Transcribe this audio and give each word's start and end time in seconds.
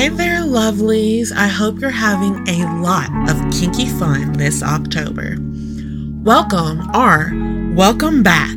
Hi 0.00 0.08
there, 0.08 0.40
lovelies. 0.40 1.30
I 1.30 1.46
hope 1.46 1.78
you're 1.78 1.90
having 1.90 2.48
a 2.48 2.80
lot 2.80 3.10
of 3.28 3.36
kinky 3.52 3.84
fun 3.84 4.32
this 4.32 4.62
October. 4.62 5.36
Welcome 6.22 6.90
or 6.96 7.30
welcome 7.74 8.22
back 8.22 8.56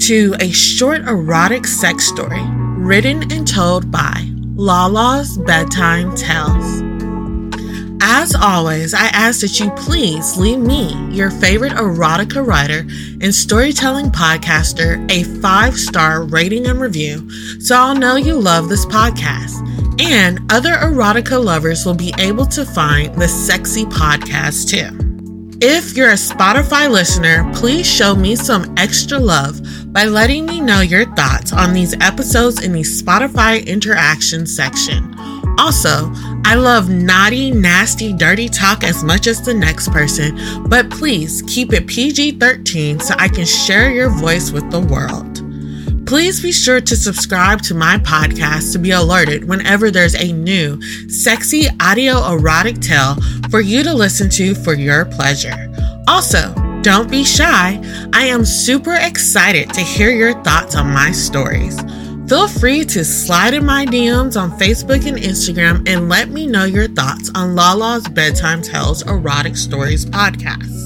to 0.00 0.34
a 0.40 0.50
short 0.50 1.00
erotic 1.08 1.66
sex 1.66 2.06
story 2.06 2.44
written 2.76 3.32
and 3.32 3.48
told 3.48 3.90
by 3.90 4.28
Lala's 4.56 5.38
Bedtime 5.38 6.14
Tales. 6.16 6.82
As 8.02 8.34
always, 8.34 8.92
I 8.92 9.06
ask 9.06 9.40
that 9.40 9.58
you 9.58 9.70
please 9.86 10.36
leave 10.36 10.58
me, 10.58 10.92
your 11.10 11.30
favorite 11.30 11.72
erotica 11.72 12.46
writer 12.46 12.80
and 13.22 13.34
storytelling 13.34 14.10
podcaster, 14.10 15.10
a 15.10 15.22
five 15.40 15.78
star 15.78 16.24
rating 16.24 16.66
and 16.66 16.78
review 16.78 17.30
so 17.58 17.74
I'll 17.74 17.94
know 17.94 18.16
you 18.16 18.34
love 18.34 18.68
this 18.68 18.84
podcast. 18.84 19.73
And 20.00 20.40
other 20.52 20.72
erotica 20.74 21.42
lovers 21.42 21.86
will 21.86 21.94
be 21.94 22.12
able 22.18 22.46
to 22.46 22.64
find 22.64 23.14
the 23.14 23.28
sexy 23.28 23.84
podcast 23.84 24.68
too. 24.68 25.04
If 25.60 25.96
you're 25.96 26.10
a 26.10 26.14
Spotify 26.14 26.90
listener, 26.90 27.50
please 27.54 27.86
show 27.86 28.14
me 28.14 28.34
some 28.36 28.74
extra 28.76 29.18
love 29.18 29.60
by 29.92 30.04
letting 30.04 30.46
me 30.46 30.60
know 30.60 30.80
your 30.80 31.06
thoughts 31.14 31.52
on 31.52 31.72
these 31.72 31.94
episodes 32.00 32.62
in 32.62 32.72
the 32.72 32.80
Spotify 32.80 33.64
interaction 33.64 34.46
section. 34.46 35.14
Also, 35.58 36.10
I 36.44 36.56
love 36.56 36.88
naughty, 36.88 37.52
nasty, 37.52 38.12
dirty 38.12 38.48
talk 38.48 38.82
as 38.82 39.04
much 39.04 39.28
as 39.28 39.40
the 39.40 39.54
next 39.54 39.90
person, 39.90 40.68
but 40.68 40.90
please 40.90 41.42
keep 41.46 41.72
it 41.72 41.86
PG 41.86 42.32
13 42.32 42.98
so 42.98 43.14
I 43.16 43.28
can 43.28 43.46
share 43.46 43.90
your 43.90 44.10
voice 44.10 44.50
with 44.50 44.68
the 44.70 44.80
world. 44.80 45.43
Please 46.14 46.40
be 46.40 46.52
sure 46.52 46.80
to 46.80 46.94
subscribe 46.94 47.60
to 47.62 47.74
my 47.74 47.98
podcast 47.98 48.70
to 48.72 48.78
be 48.78 48.92
alerted 48.92 49.48
whenever 49.48 49.90
there's 49.90 50.14
a 50.14 50.32
new, 50.32 50.80
sexy 51.10 51.66
audio 51.80 52.24
erotic 52.32 52.78
tale 52.80 53.16
for 53.50 53.60
you 53.60 53.82
to 53.82 53.92
listen 53.92 54.30
to 54.30 54.54
for 54.54 54.74
your 54.74 55.06
pleasure. 55.06 55.56
Also, 56.06 56.54
don't 56.82 57.10
be 57.10 57.24
shy. 57.24 57.80
I 58.12 58.26
am 58.26 58.44
super 58.44 58.94
excited 58.94 59.74
to 59.74 59.80
hear 59.80 60.10
your 60.10 60.40
thoughts 60.44 60.76
on 60.76 60.92
my 60.92 61.10
stories. 61.10 61.80
Feel 62.28 62.46
free 62.46 62.84
to 62.84 63.04
slide 63.04 63.52
in 63.52 63.66
my 63.66 63.84
DMs 63.84 64.40
on 64.40 64.56
Facebook 64.56 65.08
and 65.08 65.18
Instagram 65.18 65.84
and 65.88 66.08
let 66.08 66.28
me 66.28 66.46
know 66.46 66.64
your 66.64 66.86
thoughts 66.86 67.28
on 67.34 67.56
Lala's 67.56 68.06
Bedtime 68.06 68.62
Tales 68.62 69.02
Erotic 69.02 69.56
Stories 69.56 70.06
podcast. 70.06 70.83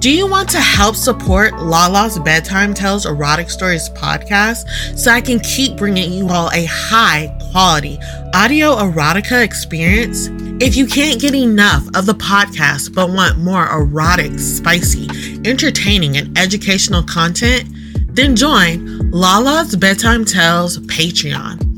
Do 0.00 0.10
you 0.10 0.26
want 0.26 0.48
to 0.50 0.60
help 0.60 0.96
support 0.96 1.58
Lala's 1.58 2.18
Bedtime 2.18 2.72
Tales 2.72 3.04
Erotic 3.04 3.50
Stories 3.50 3.90
podcast 3.90 4.98
so 4.98 5.10
I 5.10 5.20
can 5.20 5.40
keep 5.40 5.76
bringing 5.76 6.10
you 6.10 6.26
all 6.30 6.50
a 6.54 6.64
high 6.64 7.36
quality 7.52 7.98
audio 8.32 8.76
erotica 8.76 9.44
experience? 9.44 10.28
If 10.58 10.74
you 10.74 10.86
can't 10.86 11.20
get 11.20 11.34
enough 11.34 11.86
of 11.94 12.06
the 12.06 12.14
podcast 12.14 12.94
but 12.94 13.10
want 13.10 13.40
more 13.40 13.70
erotic, 13.70 14.38
spicy, 14.38 15.06
entertaining, 15.44 16.16
and 16.16 16.36
educational 16.38 17.02
content, 17.02 17.68
then 18.16 18.34
join 18.34 19.10
Lala's 19.10 19.76
Bedtime 19.76 20.24
Tales 20.24 20.78
Patreon. 20.78 21.69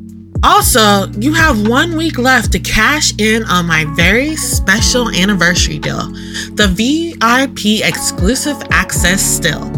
Also, 0.45 1.07
you 1.21 1.33
have 1.33 1.69
one 1.69 1.97
week 1.97 2.19
left 2.19 2.51
to 2.51 2.59
cash 2.59 3.13
in 3.19 3.45
on 3.45 3.65
my 3.65 3.85
very 3.95 4.35
special 4.35 5.09
anniversary 5.11 5.79
deal, 5.79 6.09
the 6.57 6.67
VIP 6.67 7.87
exclusive 7.87 8.57
access 8.73 9.23
still. 9.23 9.71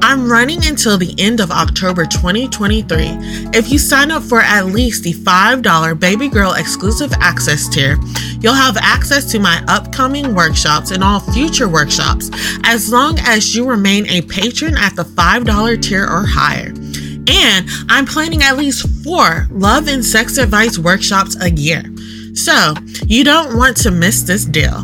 I'm 0.00 0.30
running 0.30 0.64
until 0.64 0.96
the 0.96 1.12
end 1.18 1.40
of 1.40 1.50
October 1.50 2.04
2023. 2.04 2.86
If 3.52 3.72
you 3.72 3.78
sign 3.78 4.12
up 4.12 4.22
for 4.22 4.40
at 4.40 4.66
least 4.66 5.02
the 5.02 5.12
$5 5.12 5.98
Baby 5.98 6.28
Girl 6.28 6.52
exclusive 6.52 7.12
access 7.14 7.68
tier, 7.68 7.98
you'll 8.38 8.54
have 8.54 8.76
access 8.76 9.28
to 9.32 9.40
my 9.40 9.60
upcoming 9.66 10.36
workshops 10.36 10.92
and 10.92 11.02
all 11.02 11.18
future 11.18 11.68
workshops 11.68 12.30
as 12.62 12.92
long 12.92 13.18
as 13.20 13.56
you 13.56 13.68
remain 13.68 14.06
a 14.06 14.22
patron 14.22 14.76
at 14.76 14.94
the 14.94 15.04
$5 15.04 15.82
tier 15.82 16.04
or 16.04 16.24
higher. 16.24 16.72
And 17.28 17.68
I'm 17.88 18.06
planning 18.06 18.42
at 18.42 18.56
least 18.56 18.86
four 19.04 19.46
love 19.50 19.88
and 19.88 20.04
sex 20.04 20.38
advice 20.38 20.78
workshops 20.78 21.36
a 21.40 21.50
year. 21.50 21.82
So 22.34 22.74
you 23.06 23.24
don't 23.24 23.56
want 23.56 23.76
to 23.78 23.90
miss 23.90 24.22
this 24.22 24.44
deal. 24.44 24.82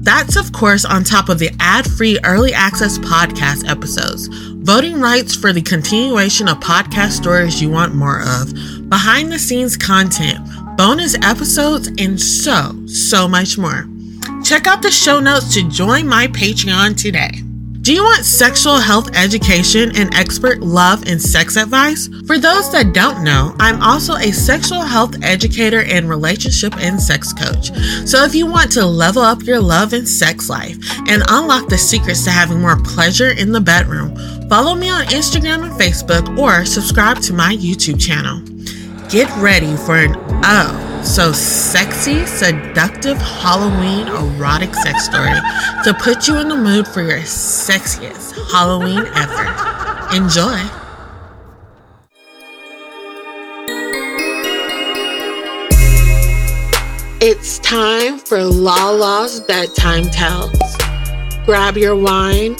That's, 0.00 0.36
of 0.36 0.52
course, 0.52 0.84
on 0.84 1.04
top 1.04 1.28
of 1.28 1.38
the 1.38 1.50
ad 1.60 1.90
free 1.90 2.18
early 2.24 2.52
access 2.54 2.98
podcast 2.98 3.68
episodes, 3.68 4.28
voting 4.28 5.00
rights 5.00 5.34
for 5.34 5.52
the 5.52 5.62
continuation 5.62 6.48
of 6.48 6.60
podcast 6.60 7.10
stories 7.10 7.60
you 7.60 7.70
want 7.70 7.94
more 7.94 8.22
of, 8.22 8.54
behind 8.88 9.30
the 9.30 9.38
scenes 9.38 9.76
content, 9.76 10.38
bonus 10.76 11.14
episodes, 11.16 11.88
and 11.98 12.20
so, 12.20 12.74
so 12.86 13.28
much 13.28 13.58
more. 13.58 13.86
Check 14.44 14.66
out 14.66 14.82
the 14.82 14.90
show 14.90 15.20
notes 15.20 15.52
to 15.54 15.68
join 15.68 16.06
my 16.06 16.26
Patreon 16.28 16.96
today. 16.96 17.42
Do 17.88 17.94
you 17.94 18.04
want 18.04 18.26
sexual 18.26 18.76
health 18.76 19.16
education 19.16 19.96
and 19.96 20.14
expert 20.14 20.60
love 20.60 21.04
and 21.06 21.18
sex 21.18 21.56
advice? 21.56 22.10
For 22.26 22.38
those 22.38 22.70
that 22.72 22.92
don't 22.92 23.24
know, 23.24 23.56
I'm 23.58 23.82
also 23.82 24.16
a 24.16 24.30
sexual 24.30 24.82
health 24.82 25.16
educator 25.22 25.82
and 25.84 26.06
relationship 26.06 26.76
and 26.76 27.00
sex 27.00 27.32
coach. 27.32 27.74
So 28.06 28.24
if 28.24 28.34
you 28.34 28.46
want 28.46 28.70
to 28.72 28.84
level 28.84 29.22
up 29.22 29.42
your 29.44 29.58
love 29.58 29.94
and 29.94 30.06
sex 30.06 30.50
life 30.50 30.76
and 31.08 31.22
unlock 31.30 31.70
the 31.70 31.78
secrets 31.78 32.24
to 32.24 32.30
having 32.30 32.60
more 32.60 32.76
pleasure 32.76 33.30
in 33.30 33.52
the 33.52 33.60
bedroom, 33.62 34.14
follow 34.50 34.74
me 34.74 34.90
on 34.90 35.06
Instagram 35.06 35.64
and 35.64 35.72
Facebook 35.80 36.36
or 36.36 36.66
subscribe 36.66 37.20
to 37.22 37.32
my 37.32 37.56
YouTube 37.56 37.98
channel. 37.98 38.42
Get 39.08 39.34
ready 39.38 39.74
for 39.78 39.96
an 39.96 40.14
oh 40.44 40.87
so 41.04 41.32
sexy, 41.32 42.26
seductive 42.26 43.18
Halloween 43.18 44.08
erotic 44.08 44.74
sex 44.74 45.04
story 45.04 45.34
to 45.84 45.94
put 45.94 46.28
you 46.28 46.36
in 46.38 46.48
the 46.48 46.56
mood 46.56 46.86
for 46.86 47.02
your 47.02 47.20
sexiest 47.20 48.34
Halloween 48.50 49.04
ever. 49.14 50.16
Enjoy. 50.16 50.58
It's 57.20 57.58
time 57.58 58.18
for 58.18 58.44
Lala's 58.44 59.40
bedtime 59.40 60.04
tales. 60.04 60.52
Grab 61.44 61.76
your 61.76 61.96
wine, 61.96 62.56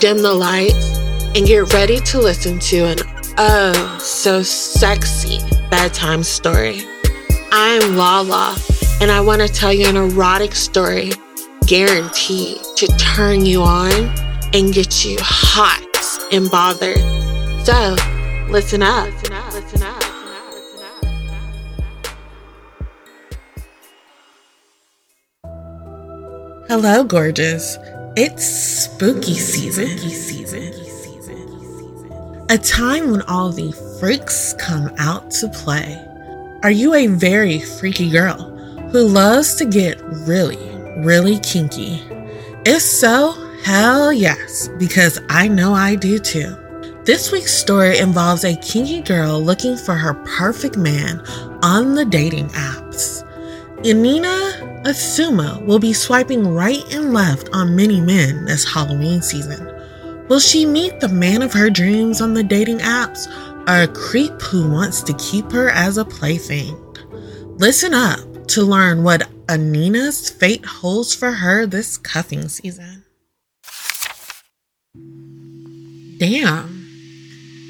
dim 0.00 0.18
the 0.22 0.32
lights, 0.32 0.98
and 1.36 1.46
get 1.46 1.72
ready 1.72 2.00
to 2.00 2.18
listen 2.18 2.58
to 2.58 2.78
an 2.78 2.98
oh 3.38 3.98
so 4.02 4.42
sexy 4.42 5.38
bedtime 5.70 6.22
story. 6.22 6.82
I'm 7.54 7.96
Lala, 7.96 8.56
and 9.02 9.10
I 9.10 9.20
want 9.20 9.42
to 9.42 9.46
tell 9.46 9.74
you 9.74 9.86
an 9.86 9.94
erotic 9.94 10.54
story 10.54 11.12
guaranteed 11.66 12.62
to 12.76 12.86
turn 12.96 13.44
you 13.44 13.60
on 13.60 13.92
and 14.54 14.72
get 14.72 15.04
you 15.04 15.18
hot 15.20 15.86
and 16.32 16.50
bothered. 16.50 16.96
So, 17.66 17.94
listen 18.48 18.82
up. 18.82 19.04
Listen 19.04 19.34
up. 19.34 19.52
Listen 19.52 19.82
up. 19.82 20.02
Hello, 26.68 27.04
gorgeous. 27.04 27.76
It's 28.16 28.46
spooky 28.46 29.34
season. 29.34 29.88
Spooky 29.88 30.14
season. 30.14 30.72
A 32.48 32.56
time 32.56 33.10
when 33.10 33.20
all 33.22 33.52
the 33.52 33.72
freaks 34.00 34.54
come 34.54 34.90
out 34.96 35.30
to 35.32 35.48
play. 35.48 36.02
Are 36.62 36.70
you 36.70 36.94
a 36.94 37.08
very 37.08 37.58
freaky 37.58 38.08
girl 38.08 38.56
who 38.92 39.02
loves 39.02 39.56
to 39.56 39.64
get 39.64 40.00
really, 40.00 40.70
really 40.98 41.40
kinky? 41.40 42.00
If 42.64 42.82
so, 42.82 43.32
hell 43.64 44.12
yes, 44.12 44.68
because 44.78 45.20
I 45.28 45.48
know 45.48 45.74
I 45.74 45.96
do 45.96 46.20
too. 46.20 46.56
This 47.04 47.32
week's 47.32 47.52
story 47.52 47.98
involves 47.98 48.44
a 48.44 48.54
kinky 48.54 49.00
girl 49.00 49.42
looking 49.42 49.76
for 49.76 49.96
her 49.96 50.14
perfect 50.14 50.76
man 50.76 51.18
on 51.64 51.96
the 51.96 52.04
dating 52.04 52.46
apps. 52.50 53.26
Inina 53.78 54.84
Asuma 54.84 55.66
will 55.66 55.80
be 55.80 55.92
swiping 55.92 56.46
right 56.46 56.84
and 56.94 57.12
left 57.12 57.48
on 57.52 57.74
many 57.74 58.00
men 58.00 58.44
this 58.44 58.64
Halloween 58.72 59.20
season. 59.20 59.68
Will 60.28 60.38
she 60.38 60.64
meet 60.64 61.00
the 61.00 61.08
man 61.08 61.42
of 61.42 61.52
her 61.52 61.68
dreams 61.68 62.20
on 62.20 62.34
the 62.34 62.44
dating 62.44 62.78
apps 62.78 63.26
a 63.66 63.88
creep 63.88 64.40
who 64.42 64.70
wants 64.70 65.02
to 65.02 65.14
keep 65.14 65.50
her 65.52 65.70
as 65.70 65.96
a 65.96 66.04
plaything. 66.04 66.76
Listen 67.58 67.94
up 67.94 68.18
to 68.48 68.62
learn 68.62 69.02
what 69.04 69.28
Inina's 69.48 70.28
fate 70.30 70.64
holds 70.64 71.14
for 71.14 71.30
her 71.30 71.66
this 71.66 71.96
cuffing 71.96 72.48
season. 72.48 73.04
Damn. 76.18 76.88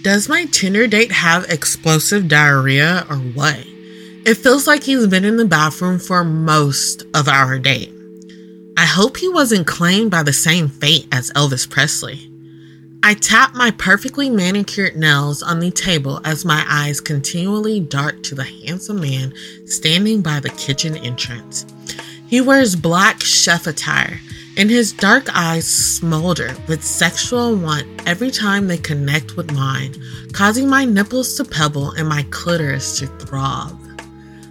Does 0.03 0.29
my 0.29 0.47
Tinder 0.47 0.87
date 0.87 1.13
have 1.13 1.45
explosive 1.51 2.29
diarrhea 2.29 3.07
or 3.09 3.17
what? 3.17 3.57
It 4.25 4.35
feels 4.35 4.67
like 4.67 4.83
he's 4.83 5.07
been 5.07 5.25
in 5.25 5.37
the 5.37 5.45
bathroom 5.45 5.99
for 5.99 6.25
most 6.25 7.05
of 7.15 7.29
our 7.29 7.59
date. 7.59 7.93
I 8.77 8.87
hope 8.87 9.17
he 9.17 9.29
wasn't 9.29 9.67
claimed 9.67 10.11
by 10.11 10.23
the 10.23 10.33
same 10.33 10.69
fate 10.69 11.07
as 11.13 11.31
Elvis 11.33 11.69
Presley. 11.69 12.32
I 13.05 13.15
tap 13.15 13.53
my 13.55 13.73
perfectly 13.73 14.31
manicured 14.31 14.95
nails 14.95 15.43
on 15.43 15.59
the 15.59 15.73
table 15.73 16.21
as 16.25 16.45
my 16.45 16.65
eyes 16.69 17.01
continually 17.01 17.81
dart 17.81 18.23
to 18.25 18.37
the 18.37 18.45
handsome 18.45 19.01
man 19.01 19.35
standing 19.67 20.23
by 20.23 20.39
the 20.39 20.51
kitchen 20.51 20.97
entrance. 20.97 21.67
He 22.29 22.41
wears 22.41 22.77
black 22.77 23.21
chef 23.21 23.67
attire, 23.67 24.21
and 24.57 24.71
his 24.71 24.93
dark 24.93 25.27
eyes 25.35 25.67
smolder 25.67 26.55
with 26.69 26.85
sexual 26.85 27.57
want 27.57 27.89
every 28.07 28.31
time 28.31 28.69
they 28.69 28.79
connect 28.79 29.37
with 29.37 29.51
mine, 29.53 29.97
causing 30.33 30.69
my 30.69 30.85
nipples 30.85 31.35
to 31.39 31.45
pebble 31.45 31.91
and 31.91 32.09
my 32.09 32.25
clitoris 32.31 33.01
to 33.01 33.09
throb. 33.19 33.77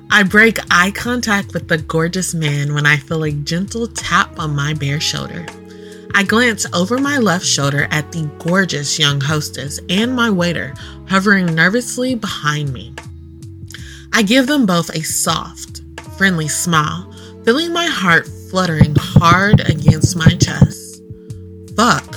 I 0.09 0.23
break 0.23 0.59
eye 0.69 0.91
contact 0.91 1.53
with 1.53 1.69
the 1.69 1.77
gorgeous 1.77 2.33
man 2.33 2.73
when 2.73 2.85
I 2.85 2.97
feel 2.97 3.23
a 3.23 3.31
gentle 3.31 3.87
tap 3.87 4.37
on 4.37 4.53
my 4.53 4.73
bare 4.73 4.99
shoulder. 4.99 5.45
I 6.13 6.23
glance 6.23 6.65
over 6.73 6.97
my 6.97 7.17
left 7.17 7.45
shoulder 7.45 7.87
at 7.91 8.11
the 8.11 8.29
gorgeous 8.39 8.99
young 8.99 9.21
hostess 9.21 9.79
and 9.89 10.15
my 10.15 10.29
waiter 10.29 10.73
hovering 11.07 11.47
nervously 11.53 12.15
behind 12.15 12.73
me. 12.73 12.93
I 14.13 14.23
give 14.23 14.47
them 14.47 14.65
both 14.65 14.89
a 14.89 15.01
soft, 15.01 15.81
friendly 16.17 16.47
smile, 16.47 17.11
feeling 17.45 17.73
my 17.73 17.85
heart 17.87 18.27
fluttering 18.49 18.95
hard 18.97 19.61
against 19.61 20.17
my 20.17 20.27
chest. 20.31 21.01
Fuck, 21.75 22.15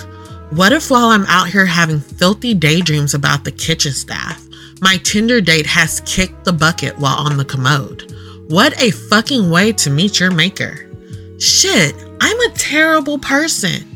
what 0.51 0.73
if 0.73 0.91
while 0.91 1.07
I'm 1.07 1.27
out 1.27 1.49
here 1.49 1.67
having 1.67 2.01
filthy 2.01 2.55
daydreams 2.55 3.15
about 3.15 3.45
the 3.45 3.53
kitchen 3.53 3.93
staff, 3.93 4.45
my 4.81 4.97
Tinder 4.99 5.41
date 5.41 5.67
has 5.67 6.01
kicked 6.01 6.45
the 6.45 6.53
bucket 6.53 6.99
while 6.99 7.17
on 7.17 7.37
the 7.37 7.45
commode? 7.45 8.13
What 8.49 8.79
a 8.83 8.91
fucking 8.91 9.49
way 9.49 9.73
to 9.73 9.91
meet 9.91 10.21
your 10.21 10.31
maker. 10.31 10.91
Shit, 11.39 11.95
I'm 12.27 12.41
a 12.41 12.55
terrible 12.55 13.19
person. 13.19 13.87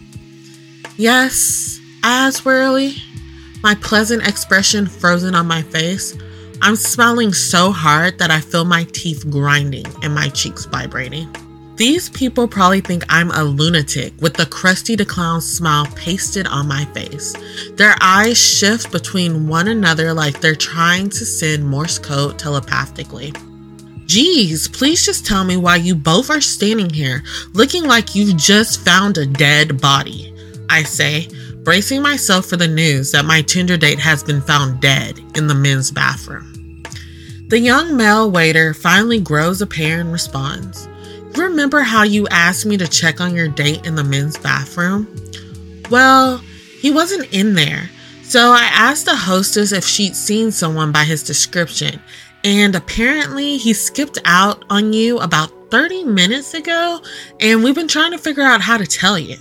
Yes, 0.99 1.81
as 2.05 2.45
wearily, 2.45 2.97
my 3.63 3.75
pleasant 3.77 4.29
expression 4.29 4.87
frozen 4.87 5.35
on 5.35 5.47
my 5.47 5.63
face, 5.63 6.15
I'm 6.61 6.77
smiling 6.77 7.33
so 7.33 7.73
hard 7.73 8.19
that 8.19 8.31
I 8.31 8.41
feel 8.41 8.67
my 8.67 8.85
teeth 8.93 9.25
grinding 9.31 9.87
and 10.03 10.15
my 10.15 10.29
cheeks 10.29 10.67
vibrating. 10.67 11.35
These 11.77 12.11
people 12.11 12.47
probably 12.47 12.83
think 12.83 13.03
I'm 13.09 13.31
a 13.31 13.45
lunatic 13.45 14.13
with 14.21 14.35
the 14.35 14.45
Krusty 14.45 14.95
the 14.95 15.07
Clown 15.07 15.41
smile 15.41 15.87
pasted 15.97 16.47
on 16.49 16.69
my 16.69 16.85
face. 16.93 17.35
Their 17.77 17.95
eyes 18.03 18.37
shift 18.37 18.93
between 18.93 19.49
one 19.49 19.69
another 19.69 20.13
like 20.13 20.43
they're 20.43 20.55
trying 20.55 21.09
to 21.09 21.25
send 21.25 21.67
Morse 21.67 21.99
code 21.99 22.39
telepathically. 22.39 23.33
Geez, 24.09 24.69
please 24.69 25.05
just 25.05 25.27
tell 25.27 25.45
me 25.45 25.59
why 25.59 25.77
you 25.77 25.95
both 25.95 26.31
are 26.31 26.41
standing 26.41 26.89
here 26.89 27.23
looking 27.53 27.85
like 27.85 28.15
you've 28.15 28.39
just 28.39 28.83
found 28.83 29.19
a 29.19 29.27
dead 29.27 29.83
body. 29.83 30.35
I 30.71 30.83
say, 30.83 31.29
bracing 31.63 32.01
myself 32.01 32.47
for 32.47 32.57
the 32.57 32.67
news 32.67 33.13
that 33.13 33.27
my 33.27 33.43
Tinder 33.43 33.77
date 33.77 33.99
has 33.99 34.25
been 34.25 34.41
found 34.41 34.81
dead 34.81 35.19
in 35.37 35.47
the 35.47 35.55
men's 35.55 35.91
bathroom. 35.91 36.83
The 37.49 37.59
young 37.59 37.99
male 37.99 38.31
waiter 38.31 38.73
finally 38.73 39.21
grows 39.21 39.61
a 39.61 39.67
pair 39.67 40.01
and 40.01 40.11
responds. 40.11 40.89
Remember 41.37 41.81
how 41.83 42.03
you 42.05 42.27
asked 42.29 42.65
me 42.65 42.79
to 42.79 42.89
check 42.89 43.21
on 43.21 43.35
your 43.35 43.49
date 43.49 43.87
in 43.87 43.95
the 43.95 44.05
men's 44.05 44.39
bathroom? 44.39 45.07
Well, 45.91 46.39
he 46.81 46.91
wasn't 46.91 47.31
in 47.35 47.53
there. 47.53 47.91
So 48.23 48.53
I 48.53 48.71
asked 48.73 49.05
the 49.05 49.17
hostess 49.17 49.73
if 49.73 49.85
she'd 49.85 50.17
seen 50.17 50.51
someone 50.51 50.93
by 50.93 51.05
his 51.05 51.23
description, 51.23 52.01
and 52.45 52.75
apparently 52.75 53.57
he 53.57 53.73
skipped 53.73 54.19
out 54.25 54.65
on 54.71 54.93
you 54.93 55.19
about 55.19 55.53
30 55.71 56.05
minutes 56.05 56.55
ago, 56.55 57.01
and 57.41 57.63
we've 57.63 57.75
been 57.75 57.89
trying 57.89 58.13
to 58.13 58.19
figure 58.19 58.43
out 58.43 58.61
how 58.61 58.77
to 58.77 58.87
tell 58.87 59.19
you. 59.19 59.37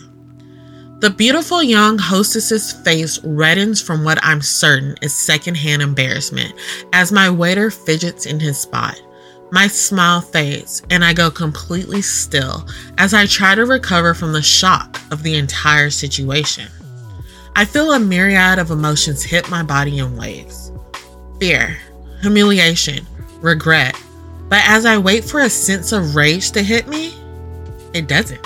The 1.00 1.12
beautiful 1.12 1.62
young 1.62 2.00
hostess's 2.00 2.74
face 2.74 3.20
reddens 3.20 3.84
from 3.84 4.04
what 4.04 4.18
I'm 4.24 4.42
certain 4.42 4.96
is 5.04 5.14
secondhand 5.14 5.84
embarrassment 5.84 6.54
as 6.92 7.12
my 7.12 7.30
waiter 7.30 7.70
fidgets 7.70 8.26
in 8.26 8.40
his 8.40 8.58
spot. 8.58 9.00
My 9.52 9.68
smile 9.68 10.22
fades 10.22 10.82
and 10.90 11.06
I 11.06 11.14
go 11.14 11.30
completely 11.30 12.02
still 12.02 12.68
as 12.98 13.14
I 13.14 13.28
try 13.28 13.54
to 13.54 13.66
recover 13.66 14.16
from 14.16 14.34
the 14.34 14.42
shock 14.42 15.00
of 15.12 15.22
the 15.22 15.36
entire 15.36 15.92
situation. 15.92 16.68
I 17.56 17.64
feel 17.64 17.94
a 17.94 18.00
myriad 18.00 18.58
of 18.58 18.72
emotions 18.72 19.24
hit 19.24 19.50
my 19.50 19.62
body 19.62 20.00
in 20.00 20.18
waves 20.18 20.72
fear, 21.40 21.78
humiliation, 22.22 23.06
regret. 23.42 23.96
But 24.50 24.62
as 24.66 24.86
I 24.86 24.98
wait 24.98 25.24
for 25.26 25.42
a 25.42 25.50
sense 25.50 25.92
of 25.92 26.16
rage 26.16 26.52
to 26.52 26.64
hit 26.64 26.88
me, 26.88 27.14
it 27.94 28.08
doesn't. 28.08 28.46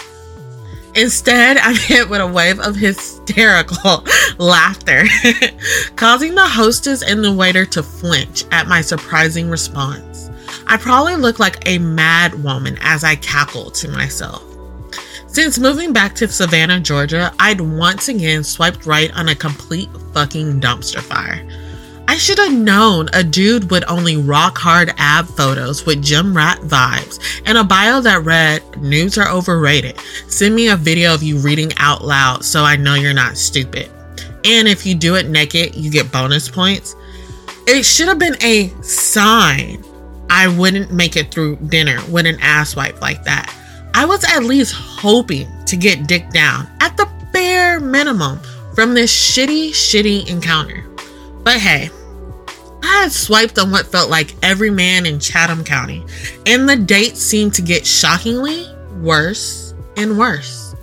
Instead, 0.96 1.58
I'm 1.58 1.76
hit 1.78 2.10
with 2.10 2.22
a 2.22 2.28
wave 2.28 2.60
of 2.60 2.76
hysterical 2.76 4.06
laughter, 4.38 5.04
causing 5.96 6.36
the 6.36 6.48
hostess 6.48 7.02
and 7.04 7.24
the 7.24 7.34
waiter 7.34 7.66
to 7.68 7.84
flinch 7.84 8.44
at 8.52 8.68
my 8.68 8.82
surprising 8.82 9.50
response. 9.50 10.30
I 10.68 10.78
probably 10.78 11.16
look 11.16 11.40
like 11.40 11.68
a 11.68 11.80
mad 11.80 12.44
woman 12.44 12.78
as 12.82 13.04
I 13.04 13.16
cackle 13.16 13.72
to 13.72 13.90
myself. 13.90 14.44
Since 15.28 15.60
moving 15.60 15.94
back 15.94 16.14
to 16.16 16.28
Savannah, 16.28 16.82
Georgia, 16.82 17.34
I'd 17.40 17.62
once 17.62 18.10
again 18.10 18.44
swiped 18.44 18.86
right 18.86 19.12
on 19.14 19.30
a 19.30 19.36
complete 19.36 19.90
fucking 20.14 20.60
dumpster 20.60 21.00
fire. 21.00 21.48
I 22.12 22.18
should 22.18 22.40
have 22.40 22.52
known 22.52 23.08
a 23.14 23.24
dude 23.24 23.72
would 23.72 23.86
only 23.86 24.18
rock 24.18 24.58
hard 24.58 24.94
ab 24.98 25.28
photos 25.28 25.86
with 25.86 26.04
gym 26.04 26.36
rat 26.36 26.60
vibes 26.60 27.42
and 27.46 27.58
a 27.58 27.64
bio 27.64 28.02
that 28.02 28.26
read, 28.26 28.62
Nudes 28.82 29.18
are 29.18 29.30
overrated. 29.30 29.98
Send 30.28 30.54
me 30.54 30.68
a 30.68 30.76
video 30.76 31.14
of 31.14 31.24
you 31.24 31.38
reading 31.38 31.72
out 31.78 32.04
loud 32.04 32.44
so 32.44 32.66
I 32.66 32.76
know 32.76 32.96
you're 32.96 33.14
not 33.14 33.38
stupid. 33.38 33.90
And 34.44 34.68
if 34.68 34.86
you 34.86 34.94
do 34.94 35.16
it 35.16 35.30
naked, 35.30 35.74
you 35.74 35.90
get 35.90 36.12
bonus 36.12 36.50
points. 36.50 36.98
It 37.66 37.84
should 37.84 38.10
have 38.10 38.20
been 38.20 38.36
a 38.44 38.68
sign 38.82 39.82
I 40.30 40.50
wouldn't 40.50 40.92
make 40.92 41.16
it 41.16 41.32
through 41.32 41.60
dinner 41.68 41.98
with 42.10 42.26
an 42.26 42.40
ass 42.42 42.76
wipe 42.76 43.00
like 43.00 43.24
that. 43.24 43.56
I 43.94 44.04
was 44.04 44.26
at 44.26 44.44
least 44.44 44.74
hoping 44.74 45.48
to 45.66 45.78
get 45.78 46.08
dick 46.08 46.30
down 46.32 46.68
at 46.82 46.98
the 46.98 47.10
bare 47.32 47.80
minimum 47.80 48.42
from 48.76 48.96
this 48.96 49.14
shitty, 49.14 49.70
shitty 49.70 50.30
encounter. 50.30 50.84
But 51.44 51.56
hey, 51.56 51.90
I 52.84 53.04
had 53.04 53.12
swiped 53.12 53.60
on 53.60 53.72
what 53.72 53.88
felt 53.88 54.10
like 54.10 54.36
every 54.44 54.70
man 54.70 55.06
in 55.06 55.20
Chatham 55.20 55.64
County, 55.64 56.04
and 56.46 56.68
the 56.68 56.76
date 56.76 57.18
seemed 57.18 57.54
to 57.56 57.62
get 57.62 57.86
shockingly 57.86 58.68
worse 59.00 59.74
and 59.98 60.18
worse. 60.18 60.76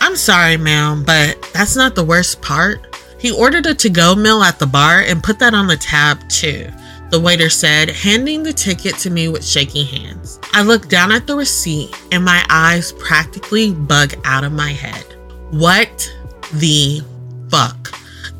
I'm 0.00 0.16
sorry, 0.16 0.56
ma'am, 0.56 1.04
but 1.04 1.40
that's 1.52 1.76
not 1.76 1.94
the 1.94 2.04
worst 2.04 2.42
part. 2.42 2.96
He 3.18 3.32
ordered 3.32 3.66
a 3.66 3.74
to 3.74 3.88
go 3.88 4.14
meal 4.14 4.42
at 4.42 4.58
the 4.58 4.66
bar 4.66 5.00
and 5.00 5.22
put 5.22 5.38
that 5.38 5.54
on 5.54 5.66
the 5.66 5.76
tab 5.76 6.28
too 6.28 6.70
the 7.10 7.20
waiter 7.20 7.48
said, 7.48 7.88
handing 7.88 8.42
the 8.42 8.52
ticket 8.52 8.96
to 8.96 9.10
me 9.10 9.28
with 9.28 9.44
shaky 9.44 9.84
hands. 9.84 10.40
I 10.52 10.62
looked 10.62 10.88
down 10.88 11.12
at 11.12 11.26
the 11.26 11.36
receipt 11.36 11.94
and 12.10 12.24
my 12.24 12.44
eyes 12.50 12.92
practically 12.92 13.72
bug 13.72 14.14
out 14.24 14.44
of 14.44 14.52
my 14.52 14.72
head. 14.72 15.04
What 15.50 16.12
the 16.54 17.02
fuck? 17.48 17.94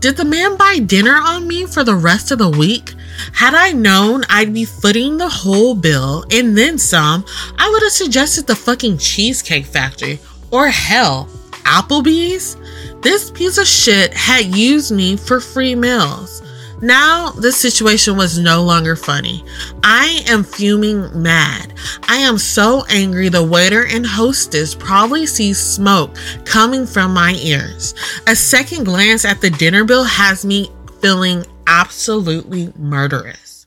Did 0.06 0.18
the 0.18 0.24
man 0.24 0.56
buy 0.56 0.78
dinner 0.78 1.16
on 1.16 1.48
me 1.48 1.66
for 1.66 1.82
the 1.82 1.96
rest 1.96 2.30
of 2.30 2.38
the 2.38 2.48
week? 2.48 2.94
Had 3.32 3.54
I 3.54 3.72
known 3.72 4.22
I'd 4.30 4.54
be 4.54 4.64
footing 4.64 5.16
the 5.16 5.28
whole 5.28 5.74
bill 5.74 6.24
and 6.30 6.56
then 6.56 6.78
some, 6.78 7.24
I 7.58 7.68
would 7.68 7.82
have 7.82 7.90
suggested 7.90 8.46
the 8.46 8.54
fucking 8.54 8.98
Cheesecake 8.98 9.66
Factory 9.66 10.20
or 10.52 10.68
hell, 10.68 11.28
Applebee's. 11.64 12.56
This 13.02 13.32
piece 13.32 13.58
of 13.58 13.66
shit 13.66 14.14
had 14.14 14.54
used 14.54 14.92
me 14.92 15.16
for 15.16 15.40
free 15.40 15.74
meals. 15.74 16.40
Now, 16.82 17.30
this 17.30 17.56
situation 17.56 18.16
was 18.16 18.38
no 18.38 18.62
longer 18.62 18.96
funny. 18.96 19.44
I 19.82 20.22
am 20.28 20.44
fuming 20.44 21.22
mad. 21.22 21.72
I 22.02 22.16
am 22.16 22.36
so 22.36 22.84
angry 22.90 23.28
the 23.28 23.42
waiter 23.42 23.86
and 23.86 24.06
hostess 24.06 24.74
probably 24.74 25.26
sees 25.26 25.58
smoke 25.58 26.16
coming 26.44 26.86
from 26.86 27.14
my 27.14 27.32
ears. 27.42 27.94
A 28.26 28.36
second 28.36 28.84
glance 28.84 29.24
at 29.24 29.40
the 29.40 29.50
dinner 29.50 29.84
bill 29.84 30.04
has 30.04 30.44
me 30.44 30.70
feeling 31.00 31.44
absolutely 31.66 32.72
murderous. 32.76 33.66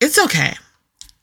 It's 0.00 0.18
okay. 0.18 0.54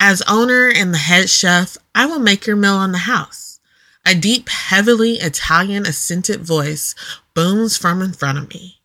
As 0.01 0.21
owner 0.29 0.69
and 0.69 0.93
the 0.93 0.97
head 0.97 1.29
chef, 1.29 1.77
I 1.95 2.05
will 2.05 2.19
make 2.19 2.45
your 2.45 2.55
meal 2.55 2.75
on 2.75 2.91
the 2.91 2.99
house. 2.99 3.59
A 4.05 4.15
deep, 4.15 4.49
heavily 4.49 5.13
Italian 5.13 5.85
accented 5.85 6.41
voice 6.41 6.95
booms 7.33 7.77
from 7.77 8.01
in 8.01 8.13
front 8.13 8.37
of 8.37 8.49
me. 8.49 8.78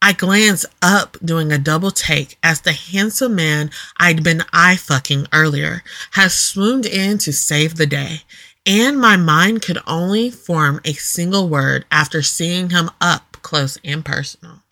I 0.00 0.12
glance 0.12 0.64
up 0.80 1.16
doing 1.24 1.50
a 1.50 1.58
double 1.58 1.90
take 1.90 2.38
as 2.42 2.60
the 2.60 2.72
handsome 2.72 3.34
man 3.34 3.70
I'd 3.96 4.22
been 4.22 4.44
eye 4.52 4.76
fucking 4.76 5.26
earlier 5.32 5.82
has 6.12 6.34
swooned 6.34 6.86
in 6.86 7.18
to 7.18 7.32
save 7.32 7.76
the 7.76 7.86
day, 7.86 8.22
and 8.64 9.00
my 9.00 9.16
mind 9.16 9.62
could 9.62 9.78
only 9.86 10.30
form 10.30 10.80
a 10.84 10.92
single 10.92 11.48
word 11.48 11.84
after 11.90 12.22
seeing 12.22 12.70
him 12.70 12.90
up 13.00 13.38
close 13.42 13.78
and 13.84 14.04
personal. 14.04 14.62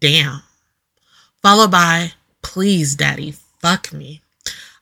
Damn. 0.00 0.42
Followed 1.42 1.70
by, 1.70 2.12
please, 2.42 2.94
daddy, 2.96 3.34
fuck 3.60 3.92
me. 3.92 4.22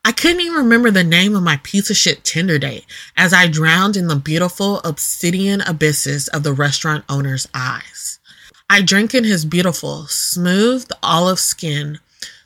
I 0.04 0.12
couldn't 0.12 0.40
even 0.40 0.58
remember 0.58 0.92
the 0.92 1.02
name 1.02 1.34
of 1.34 1.42
my 1.42 1.58
piece 1.64 1.90
of 1.90 1.96
shit 1.96 2.22
Tinder 2.22 2.58
date 2.58 2.86
as 3.16 3.32
I 3.32 3.48
drowned 3.48 3.96
in 3.96 4.06
the 4.06 4.14
beautiful 4.14 4.78
obsidian 4.84 5.60
abysses 5.62 6.28
of 6.28 6.44
the 6.44 6.52
restaurant 6.52 7.04
owner's 7.08 7.48
eyes. 7.52 8.20
I 8.68 8.82
drink 8.82 9.14
in 9.14 9.22
his 9.22 9.44
beautiful, 9.44 10.06
smooth 10.08 10.88
olive 11.02 11.38
skin, 11.38 12.00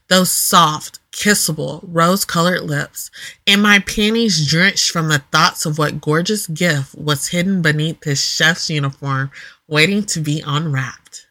those 0.09 0.31
soft, 0.31 0.99
kissable, 1.13 1.81
rose 1.83 2.25
colored 2.27 2.63
lips, 2.63 3.11
and 3.47 3.63
my 3.63 3.79
panties 3.79 4.47
drenched 4.47 4.91
from 4.91 5.09
the 5.09 5.21
thoughts 5.33 5.65
of 5.65 5.79
what 5.79 6.01
gorgeous 6.01 6.47
gift 6.47 6.95
was 6.95 7.29
hidden 7.29 7.63
beneath 7.63 8.05
his 8.05 8.23
chef's 8.23 8.69
uniform, 8.69 9.31
waiting 9.67 10.05
to 10.05 10.21
be 10.21 10.43
unwrapped. 10.47 11.27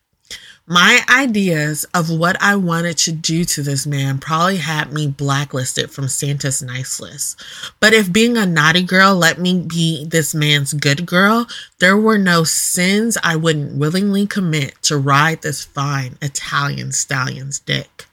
My 0.72 1.04
ideas 1.10 1.84
of 1.96 2.12
what 2.12 2.40
I 2.40 2.56
wanted 2.56 2.96
to 3.00 3.12
do 3.12 3.44
to 3.44 3.64
this 3.64 3.88
man 3.88 4.20
probably 4.20 4.58
had 4.58 4.94
me 4.94 5.08
blacklisted 5.08 5.90
from 5.90 6.08
Santa's 6.08 6.62
nice 6.62 7.00
list. 7.00 7.44
But 7.80 7.94
if 7.94 8.14
being 8.14 8.38
a 8.38 8.46
naughty 8.46 8.84
girl 8.84 9.16
let 9.16 9.40
me 9.40 9.64
be 9.64 10.06
this 10.06 10.36
man's 10.36 10.74
good 10.74 11.08
girl, 11.08 11.48
there 11.80 11.98
were 11.98 12.20
no 12.20 12.44
sins 12.44 13.18
I 13.24 13.36
wouldn't 13.36 13.80
willingly 13.80 14.28
commit 14.28 14.80
to 14.84 14.98
ride 15.00 15.42
this 15.42 15.66
fine 15.66 16.20
Italian 16.22 16.92
stallion's 16.92 17.58
dick. 17.58 18.06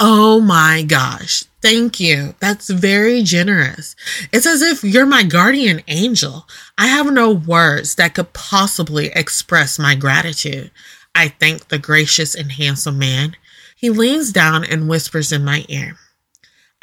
Oh 0.00 0.40
my 0.40 0.82
gosh. 0.82 1.44
Thank 1.60 2.00
you. 2.00 2.34
That's 2.40 2.70
very 2.70 3.22
generous. 3.22 3.94
It's 4.32 4.46
as 4.46 4.62
if 4.62 4.84
you're 4.84 5.04
my 5.04 5.22
guardian 5.22 5.82
angel. 5.86 6.46
I 6.78 6.86
have 6.86 7.12
no 7.12 7.30
words 7.30 7.96
that 7.96 8.14
could 8.14 8.32
possibly 8.32 9.08
express 9.08 9.78
my 9.78 9.94
gratitude. 9.96 10.70
I 11.14 11.28
thank 11.28 11.68
the 11.68 11.78
gracious 11.78 12.34
and 12.34 12.52
handsome 12.52 12.98
man. 12.98 13.36
He 13.76 13.90
leans 13.90 14.32
down 14.32 14.64
and 14.64 14.88
whispers 14.88 15.32
in 15.32 15.44
my 15.44 15.64
ear. 15.68 15.96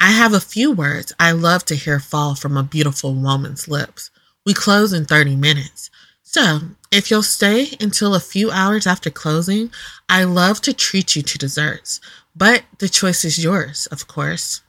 I 0.00 0.10
have 0.10 0.34
a 0.34 0.40
few 0.40 0.72
words 0.72 1.12
I 1.18 1.32
love 1.32 1.64
to 1.66 1.74
hear 1.74 2.00
fall 2.00 2.34
from 2.34 2.56
a 2.56 2.62
beautiful 2.62 3.14
woman's 3.14 3.66
lips. 3.66 4.10
We 4.44 4.52
close 4.54 4.92
in 4.92 5.06
30 5.06 5.36
minutes. 5.36 5.90
So, 6.22 6.60
if 6.90 7.10
you'll 7.10 7.22
stay 7.22 7.76
until 7.80 8.14
a 8.14 8.20
few 8.20 8.50
hours 8.50 8.86
after 8.86 9.10
closing, 9.10 9.70
I 10.08 10.24
love 10.24 10.60
to 10.62 10.74
treat 10.74 11.16
you 11.16 11.22
to 11.22 11.38
desserts, 11.38 12.00
but 12.34 12.64
the 12.78 12.88
choice 12.88 13.24
is 13.24 13.42
yours, 13.42 13.86
of 13.86 14.06
course. 14.06 14.60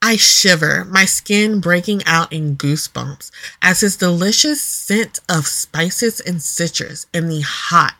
I 0.00 0.16
shiver, 0.16 0.84
my 0.84 1.04
skin 1.04 1.60
breaking 1.60 2.02
out 2.06 2.32
in 2.32 2.56
goosebumps 2.56 3.30
as 3.60 3.80
his 3.80 3.96
delicious 3.96 4.62
scent 4.62 5.18
of 5.28 5.46
spices 5.46 6.20
and 6.20 6.40
citrus 6.40 7.06
and 7.12 7.30
the 7.30 7.40
hot, 7.40 7.96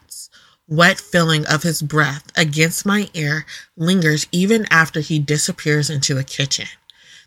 wet 0.69 1.01
feeling 1.01 1.47
of 1.47 1.63
his 1.63 1.81
breath 1.83 2.31
against 2.37 2.87
my 2.87 3.09
ear 3.15 3.47
lingers 3.77 4.27
even 4.31 4.67
after 4.71 5.01
he 5.01 5.19
disappears 5.19 5.89
into 5.89 6.15
the 6.15 6.23
kitchen. 6.23 6.67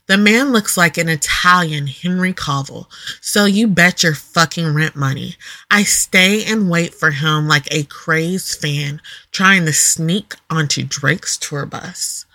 The 0.08 0.18
man 0.18 0.52
looks 0.52 0.78
like 0.78 0.98
an 0.98 1.10
Italian 1.10 1.88
Henry 1.88 2.34
Cavill, 2.34 2.88
so 3.22 3.46
you 3.46 3.68
bet 3.68 4.04
your 4.04 4.16
fucking 4.16 4.74
rent 4.74 4.96
money. 4.96 5.36
I 5.70 5.84
stay 5.84 6.44
and 6.44 6.70
wait 6.70 6.94
for 6.94 7.12
him 7.12 7.48
like 7.48 7.68
a 7.72 7.84
crazed 7.84 8.60
fan 8.60 9.02
trying 9.32 9.66
to 9.66 9.74
sneak 9.74 10.36
onto 10.50 10.84
Drake's 10.84 11.38
tour 11.38 11.66
bus. 11.66 12.26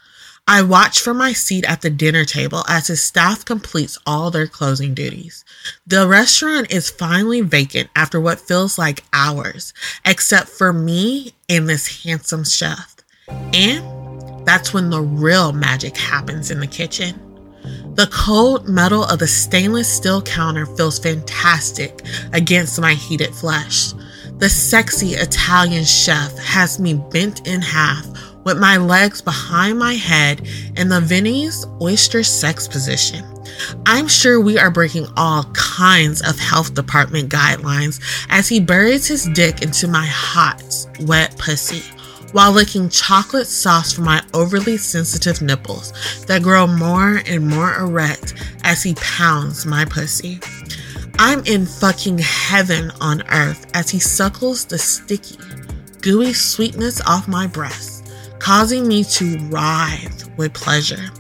I 0.49 0.63
watch 0.63 1.01
from 1.01 1.19
my 1.19 1.33
seat 1.33 1.65
at 1.69 1.81
the 1.81 1.91
dinner 1.91 2.25
table 2.25 2.65
as 2.69 2.87
his 2.87 3.03
staff 3.03 3.45
completes 3.45 3.99
all 4.07 4.31
their 4.31 4.47
closing 4.47 4.95
duties. 4.95 5.45
The 5.89 6.07
restaurant 6.07 6.71
is 6.71 6.89
finally 6.89 7.41
vacant 7.41 7.91
after 7.97 8.21
what 8.21 8.39
feels 8.39 8.79
like 8.79 9.03
hours, 9.13 9.75
except 10.05 10.49
for 10.49 10.73
me 10.73 11.33
and 11.49 11.69
this 11.69 12.05
handsome 12.05 12.45
chef. 12.45 12.95
And 13.29 14.47
that's 14.47 14.73
when 14.73 14.91
the 14.91 15.03
real 15.03 15.53
magic 15.53 15.97
happens 15.97 16.53
in 16.53 16.61
the 16.61 16.69
kitchen. 16.69 17.21
The 17.97 18.09
cold 18.13 18.69
metal 18.69 19.03
of 19.03 19.19
the 19.19 19.27
stainless 19.27 19.93
steel 19.93 20.23
counter 20.23 20.65
feels 20.65 21.01
fantastic 21.01 22.03
against 22.33 22.81
my 22.81 22.95
heated 22.95 23.35
flesh. 23.35 23.95
The 24.39 24.49
sexy 24.49 25.15
Italian 25.15 25.85
chef 25.85 26.39
has 26.39 26.79
me 26.79 26.95
bent 26.95 27.49
in 27.49 27.63
half 27.63 28.07
with 28.47 28.59
my 28.61 28.77
legs 28.77 29.21
behind 29.21 29.77
my 29.77 29.95
head 29.95 30.49
in 30.77 30.89
the 30.89 31.01
Viennese 31.01 31.67
oyster 31.83 32.23
sex 32.23 32.69
position. 32.69 33.25
I'm 33.87 34.07
sure 34.07 34.41
we 34.41 34.57
are 34.57 34.71
breaking 34.71 35.07
all 35.17 35.43
kinds 35.53 36.23
of 36.23 36.39
health 36.39 36.73
department 36.73 37.29
guidelines 37.29 38.01
as 38.31 38.49
he 38.49 38.61
buries 38.61 39.09
his 39.09 39.29
dick 39.35 39.63
into 39.63 39.89
my 39.89 40.07
hot, 40.07 40.63
wet 41.01 41.37
pussy 41.37 41.83
while 42.31 42.53
licking 42.53 42.89
chocolate 42.89 43.49
sauce 43.49 43.93
from 43.93 44.05
my 44.05 44.23
overly 44.33 44.77
sensitive 44.77 45.43
nipples 45.43 45.93
that 46.27 46.43
grow 46.43 46.69
more 46.69 47.23
and 47.27 47.49
more 47.49 47.75
erect 47.77 48.35
as 48.63 48.83
he 48.83 48.95
pounds 48.95 49.67
my 49.67 49.85
pussy. 49.85 50.39
I'm 51.19 51.45
in 51.47 51.67
fucking 51.67 52.19
heaven 52.19 52.93
on 53.01 53.23
earth 53.29 53.67
as 53.75 53.91
he 53.91 53.99
suckles 53.99 54.67
the 54.67 54.79
sticky, 54.79 55.39
gooey 56.01 56.33
sweetness 56.33 57.01
off 57.07 57.27
my 57.27 57.49
breast 57.49 57.96
causing 58.47 58.87
me 58.87 59.03
to 59.03 59.37
writhe 59.49 60.31
with 60.37 60.55
pleasure. 60.55 61.11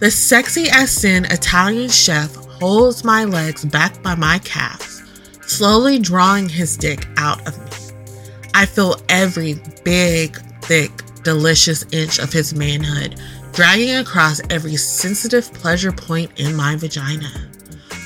The 0.00 0.10
sexy 0.10 0.66
as 0.68 0.90
sin 0.90 1.26
Italian 1.26 1.88
chef 1.88 2.34
holds 2.34 3.04
my 3.04 3.22
legs 3.22 3.64
back 3.64 4.02
by 4.02 4.16
my 4.16 4.40
calves, 4.40 5.00
slowly 5.42 6.00
drawing 6.00 6.48
his 6.48 6.76
dick 6.76 7.06
out 7.18 7.46
of 7.46 7.56
me. 7.56 7.94
I 8.52 8.66
feel 8.66 8.96
every 9.08 9.60
big, 9.84 10.36
thick, 10.62 10.90
delicious 11.22 11.84
inch 11.92 12.18
of 12.18 12.32
his 12.32 12.52
manhood 12.52 13.14
dragging 13.52 13.94
across 13.94 14.40
every 14.50 14.74
sensitive 14.74 15.54
pleasure 15.54 15.92
point 15.92 16.32
in 16.40 16.56
my 16.56 16.74
vagina. 16.74 17.30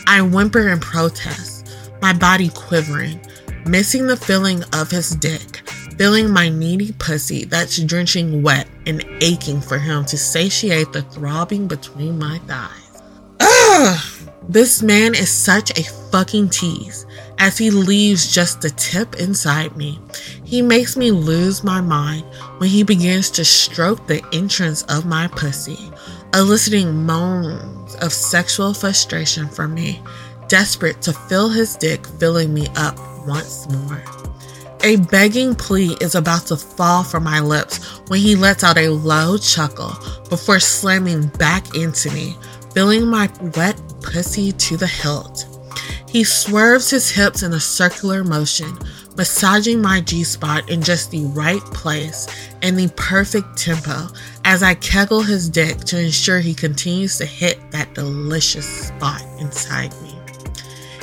I 0.06 0.20
whimper 0.20 0.68
in 0.68 0.80
protest, 0.80 1.74
my 2.02 2.12
body 2.12 2.50
quivering, 2.50 3.26
missing 3.64 4.06
the 4.06 4.18
feeling 4.18 4.62
of 4.74 4.90
his 4.90 5.16
dick 5.16 5.62
feeling 5.98 6.30
my 6.30 6.48
needy 6.48 6.92
pussy 6.92 7.44
that's 7.44 7.78
drenching 7.82 8.42
wet 8.42 8.68
and 8.86 9.04
aching 9.20 9.60
for 9.60 9.78
him 9.78 10.04
to 10.06 10.18
satiate 10.18 10.92
the 10.92 11.02
throbbing 11.02 11.66
between 11.66 12.18
my 12.18 12.38
thighs. 12.46 13.02
Ugh! 13.40 14.16
This 14.48 14.80
man 14.80 15.14
is 15.14 15.30
such 15.30 15.76
a 15.76 15.82
fucking 16.12 16.50
tease. 16.50 17.04
As 17.38 17.58
he 17.58 17.70
leaves 17.70 18.32
just 18.32 18.60
the 18.60 18.70
tip 18.70 19.16
inside 19.16 19.76
me, 19.76 19.98
he 20.44 20.62
makes 20.62 20.96
me 20.96 21.10
lose 21.10 21.64
my 21.64 21.80
mind 21.80 22.24
when 22.58 22.70
he 22.70 22.84
begins 22.84 23.30
to 23.32 23.44
stroke 23.44 24.06
the 24.06 24.24
entrance 24.32 24.82
of 24.84 25.04
my 25.04 25.26
pussy, 25.28 25.90
eliciting 26.32 27.04
moans 27.04 27.96
of 27.96 28.12
sexual 28.12 28.72
frustration 28.72 29.48
from 29.48 29.74
me, 29.74 30.00
desperate 30.48 31.02
to 31.02 31.12
feel 31.12 31.48
his 31.48 31.76
dick 31.76 32.06
filling 32.06 32.54
me 32.54 32.68
up 32.76 32.96
once 33.26 33.68
more. 33.68 34.25
A 34.86 34.94
begging 34.94 35.56
plea 35.56 35.96
is 36.00 36.14
about 36.14 36.46
to 36.46 36.56
fall 36.56 37.02
from 37.02 37.24
my 37.24 37.40
lips 37.40 37.84
when 38.06 38.20
he 38.20 38.36
lets 38.36 38.62
out 38.62 38.78
a 38.78 38.90
low 38.90 39.36
chuckle 39.36 39.90
before 40.30 40.60
slamming 40.60 41.26
back 41.40 41.74
into 41.74 42.08
me, 42.12 42.36
filling 42.72 43.04
my 43.04 43.28
wet 43.56 43.82
pussy 44.00 44.52
to 44.52 44.76
the 44.76 44.86
hilt. 44.86 45.44
He 46.08 46.22
swerves 46.22 46.88
his 46.88 47.10
hips 47.10 47.42
in 47.42 47.52
a 47.52 47.58
circular 47.58 48.22
motion, 48.22 48.78
massaging 49.16 49.82
my 49.82 50.02
G 50.02 50.22
spot 50.22 50.70
in 50.70 50.82
just 50.82 51.10
the 51.10 51.24
right 51.34 51.64
place 51.74 52.28
and 52.62 52.78
the 52.78 52.88
perfect 52.94 53.58
tempo 53.58 54.06
as 54.44 54.62
I 54.62 54.76
kegel 54.76 55.20
his 55.20 55.48
dick 55.48 55.78
to 55.78 56.00
ensure 56.00 56.38
he 56.38 56.54
continues 56.54 57.18
to 57.18 57.26
hit 57.26 57.58
that 57.72 57.92
delicious 57.94 58.86
spot 58.86 59.24
inside 59.40 59.92
me. 60.00 60.16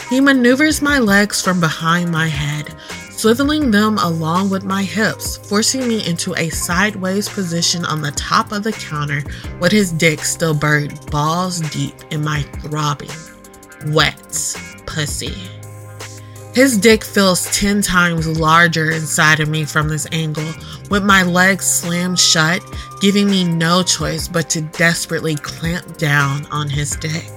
He 0.09 0.21
maneuvers 0.21 0.81
my 0.81 0.99
legs 0.99 1.41
from 1.41 1.59
behind 1.59 2.11
my 2.11 2.27
head, 2.27 2.73
swiveling 3.23 3.71
them 3.71 3.97
along 3.99 4.49
with 4.49 4.65
my 4.65 4.83
hips, 4.83 5.37
forcing 5.37 5.87
me 5.87 6.05
into 6.05 6.35
a 6.35 6.49
sideways 6.49 7.29
position 7.29 7.85
on 7.85 8.01
the 8.01 8.11
top 8.11 8.51
of 8.51 8.63
the 8.63 8.71
counter 8.73 9.23
with 9.61 9.71
his 9.71 9.93
dick 9.93 10.19
still 10.19 10.53
buried 10.53 10.93
balls 11.09 11.61
deep 11.71 11.95
in 12.11 12.21
my 12.21 12.41
throbbing, 12.59 13.09
wet 13.93 14.57
pussy. 14.85 15.33
His 16.53 16.77
dick 16.77 17.01
feels 17.01 17.45
10 17.57 17.81
times 17.81 18.27
larger 18.27 18.91
inside 18.91 19.39
of 19.39 19.47
me 19.47 19.63
from 19.63 19.87
this 19.87 20.05
angle, 20.11 20.53
with 20.89 21.05
my 21.05 21.23
legs 21.23 21.65
slammed 21.65 22.19
shut, 22.19 22.61
giving 22.99 23.27
me 23.27 23.45
no 23.45 23.83
choice 23.83 24.27
but 24.27 24.49
to 24.49 24.61
desperately 24.61 25.35
clamp 25.35 25.95
down 25.95 26.45
on 26.47 26.69
his 26.69 26.91
dick. 26.97 27.31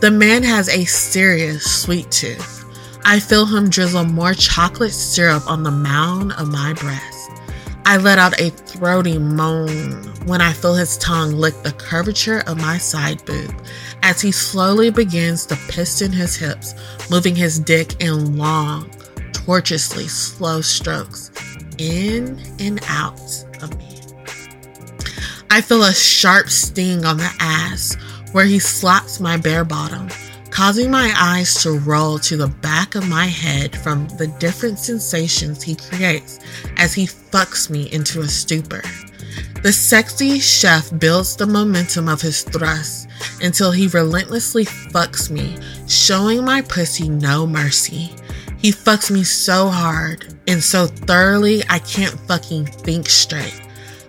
The 0.00 0.10
man 0.10 0.42
has 0.42 0.68
a 0.68 0.84
serious 0.84 1.64
sweet 1.82 2.10
tooth 2.10 2.65
I 3.08 3.20
feel 3.20 3.46
him 3.46 3.70
drizzle 3.70 4.04
more 4.04 4.34
chocolate 4.34 4.92
syrup 4.92 5.48
on 5.48 5.62
the 5.62 5.70
mound 5.70 6.32
of 6.32 6.48
my 6.48 6.72
breast. 6.72 7.30
I 7.84 7.98
let 7.98 8.18
out 8.18 8.40
a 8.40 8.50
throaty 8.50 9.16
moan 9.16 9.92
when 10.26 10.40
I 10.40 10.52
feel 10.52 10.74
his 10.74 10.98
tongue 10.98 11.30
lick 11.30 11.54
the 11.62 11.70
curvature 11.70 12.42
of 12.48 12.60
my 12.60 12.78
side 12.78 13.24
boob 13.24 13.54
as 14.02 14.20
he 14.20 14.32
slowly 14.32 14.90
begins 14.90 15.46
to 15.46 15.58
piston 15.68 16.10
his 16.10 16.34
hips, 16.34 16.74
moving 17.08 17.36
his 17.36 17.60
dick 17.60 18.02
in 18.02 18.36
long, 18.36 18.90
tortuously 19.32 20.08
slow 20.08 20.60
strokes 20.60 21.30
in 21.78 22.42
and 22.58 22.80
out 22.88 23.20
of 23.62 23.78
me. 23.78 24.00
I 25.48 25.60
feel 25.60 25.84
a 25.84 25.94
sharp 25.94 26.50
sting 26.50 27.04
on 27.04 27.18
the 27.18 27.32
ass 27.38 27.94
where 28.32 28.46
he 28.46 28.58
slaps 28.58 29.20
my 29.20 29.36
bare 29.36 29.64
bottom 29.64 30.08
causing 30.56 30.90
my 30.90 31.12
eyes 31.18 31.62
to 31.62 31.78
roll 31.80 32.18
to 32.18 32.34
the 32.34 32.48
back 32.48 32.94
of 32.94 33.06
my 33.06 33.26
head 33.26 33.76
from 33.76 34.08
the 34.16 34.26
different 34.38 34.78
sensations 34.78 35.62
he 35.62 35.76
creates 35.76 36.38
as 36.78 36.94
he 36.94 37.04
fucks 37.04 37.68
me 37.68 37.92
into 37.92 38.22
a 38.22 38.26
stupor. 38.26 38.80
The 39.62 39.70
sexy 39.70 40.38
chef 40.38 40.98
builds 40.98 41.36
the 41.36 41.46
momentum 41.46 42.08
of 42.08 42.22
his 42.22 42.42
thrust 42.42 43.06
until 43.42 43.70
he 43.70 43.88
relentlessly 43.88 44.64
fucks 44.64 45.28
me, 45.28 45.58
showing 45.86 46.42
my 46.42 46.62
pussy 46.62 47.10
no 47.10 47.46
mercy. 47.46 48.16
He 48.56 48.72
fucks 48.72 49.10
me 49.10 49.24
so 49.24 49.68
hard 49.68 50.34
and 50.48 50.64
so 50.64 50.86
thoroughly 50.86 51.64
I 51.68 51.80
can't 51.80 52.18
fucking 52.20 52.64
think 52.64 53.10
straight. 53.10 53.65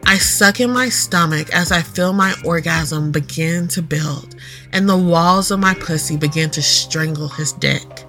I 0.09 0.19
suck 0.19 0.61
in 0.61 0.71
my 0.71 0.87
stomach 0.87 1.53
as 1.53 1.69
I 1.73 1.81
feel 1.81 2.13
my 2.13 2.33
orgasm 2.45 3.11
begin 3.11 3.67
to 3.67 3.81
build 3.81 4.37
and 4.71 4.87
the 4.87 4.95
walls 4.95 5.51
of 5.51 5.59
my 5.59 5.73
pussy 5.73 6.15
begin 6.15 6.49
to 6.51 6.61
strangle 6.61 7.27
his 7.27 7.51
dick. 7.51 8.05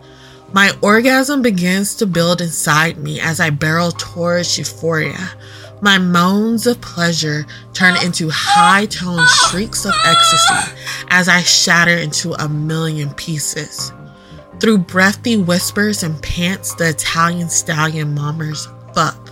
My 0.53 0.71
orgasm 0.81 1.43
begins 1.43 1.97
to 1.97 2.07
build 2.07 2.41
inside 2.41 2.99
me 2.99 3.19
as 3.19 3.41
I 3.41 3.51
barrel 3.51 3.91
towards 3.91 4.57
euphoria. 4.57 5.19
My 5.83 5.99
moans 5.99 6.69
of 6.69 6.81
pleasure 6.81 7.45
turn 7.75 7.97
into 7.97 8.31
high 8.31 8.87
toned 8.87 9.29
shrieks 9.29 9.85
of 9.85 9.93
ecstasy 10.05 10.81
as 11.09 11.29
I 11.29 11.41
shatter 11.41 11.97
into 11.97 12.33
a 12.35 12.49
million 12.49 13.13
pieces. 13.15 13.93
Through 14.61 14.79
breathy 14.79 15.37
whispers 15.37 16.05
and 16.05 16.23
pants, 16.23 16.77
the 16.77 16.91
Italian 16.91 17.49
stallion 17.49 18.15
mummers 18.15 18.69
fuck 18.95 19.28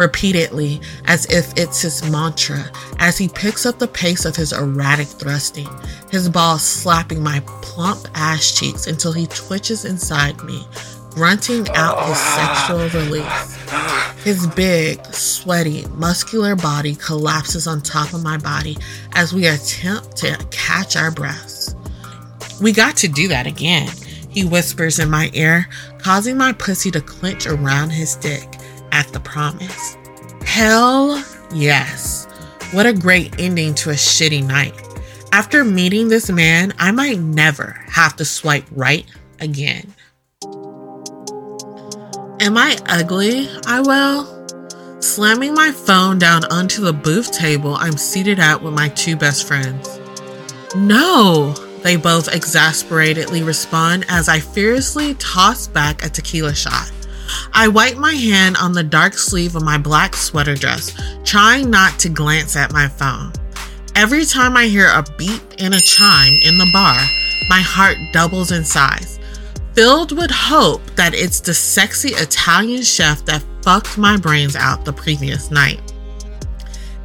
repeatedly 0.00 0.80
as 1.04 1.26
if 1.26 1.52
it's 1.56 1.82
his 1.82 2.10
mantra 2.10 2.64
as 2.98 3.18
he 3.18 3.28
picks 3.28 3.66
up 3.66 3.78
the 3.78 3.86
pace 3.86 4.24
of 4.24 4.34
his 4.34 4.52
erratic 4.52 5.06
thrusting, 5.06 5.68
his 6.10 6.28
balls 6.28 6.62
slapping 6.62 7.22
my 7.22 7.40
plump 7.60 8.08
ass 8.14 8.58
cheeks 8.58 8.86
until 8.86 9.12
he 9.12 9.26
twitches 9.26 9.84
inside 9.84 10.42
me, 10.42 10.66
grunting 11.10 11.68
out 11.74 12.02
his 12.08 12.18
sexual 12.18 12.88
release. 13.00 13.56
His 14.24 14.46
big, 14.48 15.04
sweaty, 15.06 15.86
muscular 15.88 16.56
body 16.56 16.94
collapses 16.94 17.66
on 17.66 17.82
top 17.82 18.14
of 18.14 18.22
my 18.22 18.38
body 18.38 18.78
as 19.12 19.34
we 19.34 19.46
attempt 19.46 20.16
to 20.18 20.36
catch 20.50 20.96
our 20.96 21.10
breaths. 21.10 21.74
We 22.60 22.72
got 22.72 22.96
to 22.98 23.08
do 23.08 23.28
that 23.28 23.46
again, 23.46 23.90
he 24.30 24.44
whispers 24.44 24.98
in 24.98 25.10
my 25.10 25.30
ear, 25.34 25.68
causing 25.98 26.38
my 26.38 26.52
pussy 26.52 26.90
to 26.92 27.00
clench 27.02 27.46
around 27.46 27.90
his 27.90 28.16
dick 28.16 28.59
at 28.92 29.08
the 29.08 29.20
promise. 29.20 29.96
Hell 30.44 31.22
yes. 31.54 32.26
What 32.72 32.86
a 32.86 32.92
great 32.92 33.38
ending 33.38 33.74
to 33.76 33.90
a 33.90 33.94
shitty 33.94 34.44
night. 34.46 34.74
After 35.32 35.64
meeting 35.64 36.08
this 36.08 36.30
man, 36.30 36.72
I 36.78 36.90
might 36.90 37.18
never 37.18 37.80
have 37.88 38.16
to 38.16 38.24
swipe 38.24 38.64
right 38.72 39.06
again. 39.40 39.94
Am 42.40 42.56
I 42.56 42.78
ugly? 42.86 43.48
I 43.66 43.80
will. 43.80 44.40
Slamming 45.00 45.54
my 45.54 45.72
phone 45.72 46.18
down 46.18 46.44
onto 46.52 46.82
the 46.82 46.92
booth 46.92 47.32
table 47.32 47.74
I'm 47.74 47.96
seated 47.96 48.38
at 48.38 48.62
with 48.62 48.74
my 48.74 48.88
two 48.88 49.16
best 49.16 49.46
friends. 49.46 50.00
No, 50.74 51.52
they 51.82 51.96
both 51.96 52.28
exasperatedly 52.28 53.42
respond 53.42 54.04
as 54.08 54.28
I 54.28 54.40
furiously 54.40 55.14
toss 55.14 55.66
back 55.66 56.04
a 56.04 56.08
tequila 56.08 56.54
shot. 56.54 56.90
I 57.52 57.68
wipe 57.68 57.96
my 57.96 58.14
hand 58.14 58.56
on 58.56 58.72
the 58.72 58.82
dark 58.82 59.14
sleeve 59.14 59.56
of 59.56 59.62
my 59.62 59.78
black 59.78 60.14
sweater 60.14 60.54
dress, 60.54 60.94
trying 61.24 61.70
not 61.70 61.98
to 62.00 62.08
glance 62.08 62.56
at 62.56 62.72
my 62.72 62.88
phone. 62.88 63.32
Every 63.96 64.24
time 64.24 64.56
I 64.56 64.66
hear 64.66 64.88
a 64.88 65.04
beep 65.18 65.42
and 65.58 65.74
a 65.74 65.80
chime 65.80 66.32
in 66.44 66.58
the 66.58 66.70
bar, 66.72 66.98
my 67.48 67.60
heart 67.60 67.96
doubles 68.12 68.52
in 68.52 68.64
size, 68.64 69.18
filled 69.74 70.16
with 70.16 70.30
hope 70.30 70.82
that 70.96 71.14
it's 71.14 71.40
the 71.40 71.54
sexy 71.54 72.10
Italian 72.10 72.82
chef 72.82 73.24
that 73.24 73.44
fucked 73.62 73.98
my 73.98 74.16
brains 74.16 74.56
out 74.56 74.84
the 74.84 74.92
previous 74.92 75.50
night. 75.50 75.80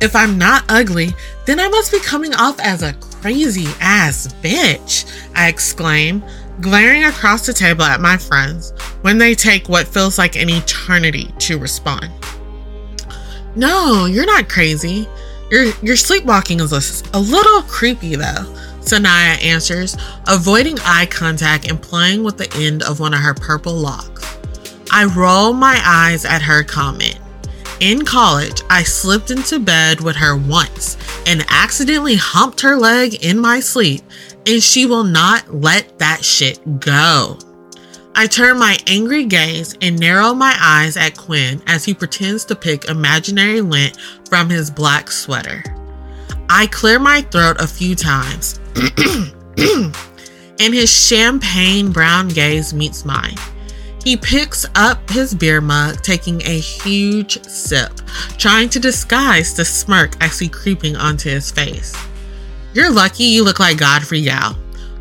If 0.01 0.15
I'm 0.15 0.38
not 0.38 0.65
ugly, 0.70 1.13
then 1.46 1.60
I 1.60 1.67
must 1.67 1.91
be 1.91 2.00
coming 2.00 2.34
off 2.36 2.60
as 2.60 2.84
a 2.84 2.94
crazy 2.94 3.67
ass 3.79 4.34
bitch, 4.41 5.05
I 5.36 5.48
exclaim, 5.48 6.24
glaring 6.62 7.05
across 7.05 7.46
the 7.46 7.53
table 7.53 7.84
at 7.84 8.01
my 8.01 8.17
friends 8.17 8.72
when 9.06 9.20
they 9.20 9.36
take 9.36 9.70
what 9.70 9.88
feels 9.88 10.18
like 10.18 10.36
an 10.36 10.50
eternity 10.50 11.32
to 11.38 11.60
respond. 11.60 12.10
No, 13.56 14.06
you're 14.06 14.26
not 14.26 14.50
crazy. 14.50 15.08
Your 15.52 15.65
your 15.84 15.96
sleepwalking 15.96 16.60
is 16.60 16.72
a, 16.74 17.15
a 17.15 17.20
little 17.20 17.62
creepy 17.62 18.15
though. 18.15 18.52
Sanaya 18.80 19.39
answers, 19.44 19.96
avoiding 20.28 20.80
eye 20.80 21.06
contact 21.06 21.70
and 21.70 21.80
playing 21.80 22.24
with 22.24 22.39
the 22.39 22.52
end 22.56 22.82
of 22.82 23.00
one 23.00 23.13
of 23.13 23.20
her 23.20 23.36
purple 23.36 23.76
locks. 23.76 24.39
I 24.91 25.06
roll 25.06 25.54
my 25.54 25.80
eyes 25.86 26.26
at 26.26 26.41
her 26.41 26.63
comment. 26.63 27.20
In 27.82 28.06
college, 28.06 28.63
I 28.72 28.82
slipped 28.82 29.30
into 29.30 29.60
bed 29.60 30.02
with 30.02 30.15
her 30.15 30.36
once 30.36 30.98
and 31.28 31.46
accidentally 31.50 32.15
humped 32.15 32.62
her 32.62 32.76
leg 32.76 33.24
in 33.24 33.38
my 33.38 33.60
sleep 33.60 34.02
and 34.48 34.63
she 34.63 34.88
will 34.88 35.04
not 35.04 35.54
let 35.54 36.00
that 36.00 36.26
shit 36.26 36.80
go. 36.80 37.38
I 38.17 38.28
turn 38.28 38.58
my 38.58 38.78
angry 38.88 39.25
gaze 39.25 39.75
and 39.82 39.99
narrow 39.99 40.34
my 40.34 40.56
eyes 40.58 40.95
at 40.95 41.17
Quinn 41.17 41.62
as 41.67 41.84
he 41.84 41.93
pretends 41.93 42.45
to 42.45 42.56
pick 42.56 42.86
imaginary 42.86 43.60
lint 43.60 43.97
from 44.30 44.49
his 44.49 44.71
black 44.71 45.12
sweater. 45.12 45.62
I 46.49 46.67
clear 46.67 46.97
my 46.97 47.21
throat 47.23 47.58
a 47.60 47.67
few 47.67 47.93
times, 47.93 48.58
and 49.58 50.73
his 50.73 50.89
champagne 50.89 51.91
brown 51.91 52.30
gaze 52.30 52.73
meets 52.73 53.04
mine. 53.04 53.36
He 54.06 54.15
picks 54.15 54.65
up 54.75 55.10
his 55.10 55.36
beer 55.36 55.60
mug, 55.60 56.01
taking 56.01 56.41
a 56.43 56.60
huge 56.60 57.43
sip, 57.43 57.91
trying 58.38 58.69
to 58.69 58.80
disguise 58.80 59.54
the 59.54 59.65
smirk 59.65 60.15
I 60.23 60.30
see 60.30 60.47
creeping 60.47 60.95
onto 60.95 61.30
his 61.30 61.51
face. 61.51 61.93
You're 62.73 62.91
lucky 62.91 63.25
you 63.25 63.43
look 63.43 63.60
like 63.60 63.78
Godfrey 63.78 64.23
Gao. 64.23 64.56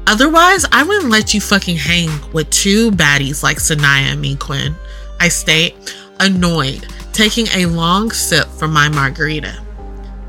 Otherwise, 0.07 0.67
I 0.71 0.83
wouldn't 0.83 1.11
let 1.11 1.33
you 1.33 1.41
fucking 1.41 1.79
hang 1.79 2.11
with 2.33 2.51
two 2.51 2.91
baddies 2.91 3.43
like 3.43 3.59
Sanaya 3.59 4.13
and 4.13 4.21
me, 4.21 4.37
Quinn. 4.37 4.75
I 5.19 5.29
state, 5.29 5.97
annoyed, 6.21 6.87
taking 7.13 7.47
a 7.55 7.67
long 7.67 8.11
sip 8.11 8.47
from 8.49 8.73
my 8.73 8.89
margarita. 8.89 9.63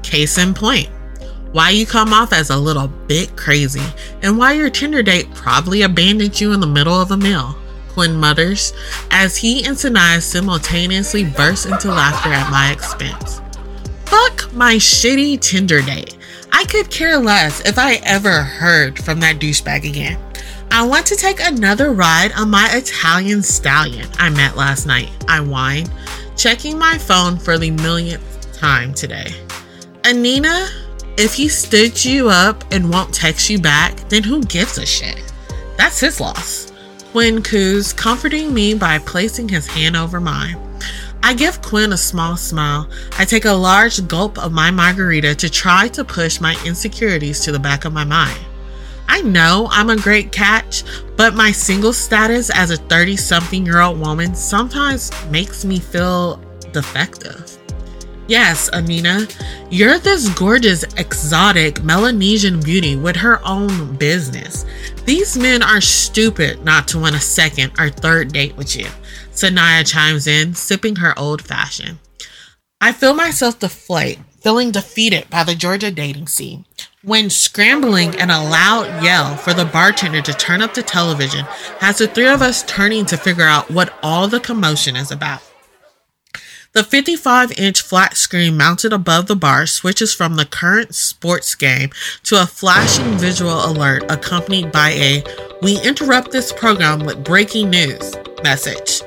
Case 0.01 0.37
in 0.37 0.53
point, 0.53 0.89
why 1.51 1.71
you 1.71 1.85
come 1.85 2.13
off 2.13 2.31
as 2.31 2.49
a 2.49 2.57
little 2.57 2.87
bit 2.87 3.35
crazy, 3.35 3.83
and 4.21 4.37
why 4.37 4.53
your 4.53 4.69
Tinder 4.69 5.03
date 5.03 5.33
probably 5.33 5.81
abandoned 5.81 6.39
you 6.39 6.53
in 6.53 6.59
the 6.59 6.67
middle 6.67 6.99
of 6.99 7.11
a 7.11 7.17
meal. 7.17 7.55
Quinn 7.89 8.15
mutters 8.15 8.73
as 9.09 9.37
he 9.37 9.63
and 9.63 9.75
Sanaya 9.75 10.21
simultaneously 10.21 11.23
burst 11.23 11.65
into 11.65 11.87
laughter 11.89 12.29
at 12.29 12.51
my 12.51 12.71
expense. 12.71 13.41
Fuck 14.05 14.53
my 14.53 14.75
shitty 14.75 15.39
Tinder 15.39 15.81
date. 15.81 16.17
I 16.57 16.63
could 16.63 16.89
care 16.89 17.17
less 17.17 17.59
if 17.67 17.77
I 17.77 17.95
ever 18.05 18.41
heard 18.41 18.97
from 18.97 19.19
that 19.19 19.39
douchebag 19.39 19.85
again. 19.89 20.17
I 20.71 20.87
want 20.87 21.05
to 21.07 21.17
take 21.17 21.41
another 21.41 21.91
ride 21.91 22.31
on 22.31 22.49
my 22.49 22.69
Italian 22.71 23.43
stallion 23.43 24.07
I 24.17 24.29
met 24.29 24.55
last 24.55 24.85
night. 24.85 25.09
I 25.27 25.41
whine, 25.41 25.89
checking 26.37 26.79
my 26.79 26.97
phone 26.97 27.37
for 27.37 27.57
the 27.57 27.71
millionth 27.71 28.53
time 28.53 28.93
today. 28.93 29.33
Inina, 30.03 30.69
if 31.17 31.33
he 31.33 31.49
stood 31.49 32.05
you 32.05 32.29
up 32.29 32.63
and 32.71 32.89
won't 32.89 33.13
text 33.13 33.49
you 33.49 33.59
back, 33.59 34.07
then 34.07 34.23
who 34.23 34.41
gives 34.43 34.77
a 34.77 34.85
shit? 34.85 35.33
That's 35.75 35.99
his 35.99 36.21
loss. 36.21 36.71
Quinn 37.11 37.43
coos, 37.43 37.91
comforting 37.91 38.53
me 38.53 38.75
by 38.75 38.99
placing 38.99 39.49
his 39.49 39.67
hand 39.67 39.97
over 39.97 40.21
mine. 40.21 40.64
I 41.25 41.33
give 41.33 41.59
Quinn 41.63 41.91
a 41.91 41.97
small 41.97 42.37
smile. 42.37 42.87
I 43.17 43.25
take 43.25 43.45
a 43.45 43.51
large 43.51 44.07
gulp 44.07 44.37
of 44.37 44.51
my 44.51 44.69
margarita 44.69 45.33
to 45.33 45.49
try 45.49 45.87
to 45.87 46.05
push 46.05 46.39
my 46.39 46.55
insecurities 46.63 47.39
to 47.39 47.51
the 47.51 47.57
back 47.57 47.83
of 47.83 47.93
my 47.93 48.03
mind. 48.03 48.37
I 49.07 49.23
know 49.23 49.67
I'm 49.71 49.89
a 49.89 49.97
great 49.97 50.31
catch, 50.31 50.83
but 51.17 51.33
my 51.33 51.51
single 51.51 51.93
status 51.93 52.51
as 52.51 52.69
a 52.69 52.77
30 52.77 53.17
something 53.17 53.65
year 53.65 53.81
old 53.81 53.99
woman 53.99 54.35
sometimes 54.35 55.09
makes 55.31 55.65
me 55.65 55.79
feel 55.79 56.39
defective. 56.71 57.57
Yes, 58.27 58.69
Inina, 58.69 59.25
you're 59.71 59.97
this 59.97 60.29
gorgeous, 60.29 60.83
exotic 60.95 61.83
Melanesian 61.83 62.59
beauty 62.59 62.97
with 62.97 63.15
her 63.15 63.43
own 63.43 63.95
business. 63.95 64.63
These 65.05 65.39
men 65.39 65.63
are 65.63 65.81
stupid 65.81 66.63
not 66.63 66.87
to 66.89 66.99
want 66.99 67.15
a 67.15 67.19
second 67.19 67.71
or 67.79 67.89
third 67.89 68.31
date 68.31 68.55
with 68.57 68.75
you. 68.75 68.87
Sanaya 69.35 69.85
chimes 69.85 70.27
in, 70.27 70.55
sipping 70.55 70.95
her 70.97 71.17
old 71.19 71.41
fashioned. 71.41 71.99
I 72.79 72.93
feel 72.93 73.13
myself 73.13 73.59
deflate, 73.59 74.19
feeling 74.39 74.71
defeated 74.71 75.29
by 75.29 75.43
the 75.43 75.55
Georgia 75.55 75.91
dating 75.91 76.27
scene. 76.27 76.65
When 77.03 77.29
scrambling 77.29 78.15
and 78.15 78.31
a 78.31 78.41
loud 78.41 79.03
yell 79.03 79.35
for 79.35 79.53
the 79.53 79.65
bartender 79.65 80.21
to 80.21 80.33
turn 80.33 80.61
up 80.61 80.73
the 80.73 80.81
television 80.81 81.45
has 81.79 81.97
the 81.97 82.07
three 82.07 82.27
of 82.27 82.41
us 82.41 82.63
turning 82.63 83.05
to 83.07 83.17
figure 83.17 83.45
out 83.45 83.69
what 83.69 83.93
all 84.01 84.27
the 84.27 84.39
commotion 84.39 84.95
is 84.95 85.11
about. 85.11 85.41
The 86.73 86.83
55 86.83 87.53
inch 87.57 87.81
flat 87.81 88.17
screen 88.17 88.57
mounted 88.57 88.91
above 88.91 89.27
the 89.27 89.35
bar 89.35 89.65
switches 89.65 90.13
from 90.13 90.35
the 90.35 90.45
current 90.45 90.93
sports 90.93 91.55
game 91.55 91.89
to 92.23 92.41
a 92.41 92.45
flashing 92.45 93.17
visual 93.17 93.65
alert 93.65 94.03
accompanied 94.09 94.71
by 94.71 94.89
a 94.89 95.23
We 95.61 95.79
interrupt 95.81 96.31
this 96.31 96.51
program 96.51 97.05
with 97.05 97.23
breaking 97.23 97.69
news 97.69 98.13
message. 98.43 99.01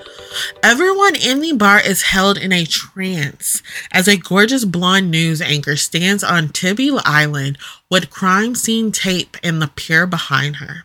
Everyone 0.62 1.14
in 1.16 1.40
the 1.40 1.52
bar 1.52 1.80
is 1.80 2.02
held 2.02 2.38
in 2.38 2.52
a 2.52 2.64
trance 2.64 3.62
as 3.92 4.08
a 4.08 4.16
gorgeous 4.16 4.64
blonde 4.64 5.10
news 5.10 5.40
anchor 5.40 5.76
stands 5.76 6.22
on 6.22 6.48
Tybee 6.48 6.98
Island 7.04 7.58
with 7.90 8.10
crime 8.10 8.54
scene 8.54 8.92
tape 8.92 9.36
in 9.42 9.58
the 9.58 9.68
pier 9.68 10.06
behind 10.06 10.56
her. 10.56 10.84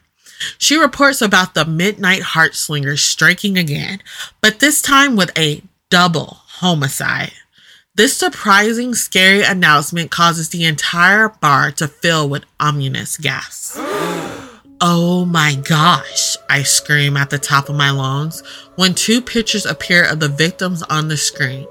She 0.58 0.78
reports 0.78 1.22
about 1.22 1.54
the 1.54 1.66
midnight 1.66 2.22
heart 2.22 2.56
slinger 2.56 2.98
striking 2.98 3.58
again, 3.58 4.02
but 4.42 4.60
this 4.60 4.82
time 4.82 5.16
with 5.16 5.32
a 5.38 5.62
double 5.90 6.40
homicide. 6.46 7.34
This 7.96 8.18
surprising, 8.18 8.96
scary 8.96 9.44
announcement 9.44 10.10
causes 10.10 10.50
the 10.50 10.66
entire 10.66 11.30
bar 11.30 11.72
to 11.74 11.88
fill 11.88 12.28
with 12.28 12.44
ominous 12.60 13.18
gas. 13.18 13.78
Oh 14.86 15.24
my 15.24 15.56
gosh, 15.56 16.36
I 16.50 16.64
scream 16.64 17.16
at 17.16 17.30
the 17.30 17.40
top 17.40 17.70
of 17.70 17.76
my 17.76 17.90
lungs 17.90 18.44
when 18.76 18.94
two 18.94 19.22
pictures 19.22 19.66
appear 19.66 20.04
of 20.04 20.20
the 20.20 20.28
victims 20.28 20.84
on 20.84 21.08
the 21.08 21.16
screen. 21.16 21.66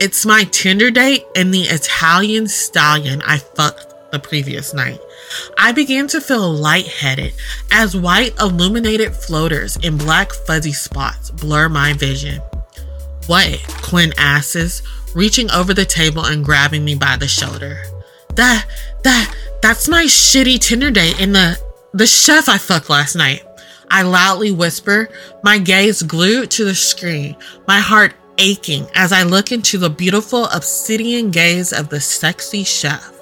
It's 0.00 0.24
my 0.24 0.44
Tinder 0.44 0.90
date 0.90 1.26
and 1.36 1.52
the 1.52 1.64
Italian 1.64 2.48
stallion 2.48 3.20
I 3.20 3.36
fucked 3.36 4.12
the 4.12 4.18
previous 4.18 4.72
night. 4.72 4.98
I 5.58 5.72
began 5.72 6.06
to 6.08 6.22
feel 6.22 6.50
lightheaded 6.50 7.34
as 7.70 7.94
white 7.94 8.34
illuminated 8.40 9.14
floaters 9.14 9.76
in 9.76 9.98
black 9.98 10.32
fuzzy 10.32 10.72
spots 10.72 11.30
blur 11.30 11.68
my 11.68 11.92
vision. 11.92 12.40
What? 13.26 13.62
Quinn 13.82 14.14
asks, 14.16 14.82
reaching 15.14 15.50
over 15.50 15.74
the 15.74 15.84
table 15.84 16.24
and 16.24 16.42
grabbing 16.42 16.82
me 16.82 16.94
by 16.94 17.16
the 17.18 17.28
shoulder. 17.28 17.82
That, 18.36 18.66
that, 19.02 19.36
that's 19.60 19.86
my 19.86 20.04
shitty 20.04 20.60
Tinder 20.60 20.90
date 20.90 21.20
and 21.20 21.34
the, 21.34 21.73
the 21.94 22.06
chef 22.06 22.48
I 22.48 22.58
fucked 22.58 22.90
last 22.90 23.14
night. 23.14 23.46
I 23.90 24.02
loudly 24.02 24.50
whisper, 24.50 25.08
my 25.44 25.58
gaze 25.58 26.02
glued 26.02 26.50
to 26.52 26.64
the 26.64 26.74
screen, 26.74 27.36
my 27.68 27.78
heart 27.78 28.14
aching 28.38 28.86
as 28.94 29.12
I 29.12 29.22
look 29.22 29.52
into 29.52 29.78
the 29.78 29.90
beautiful 29.90 30.46
obsidian 30.46 31.30
gaze 31.30 31.72
of 31.72 31.88
the 31.88 32.00
sexy 32.00 32.64
chef. 32.64 33.12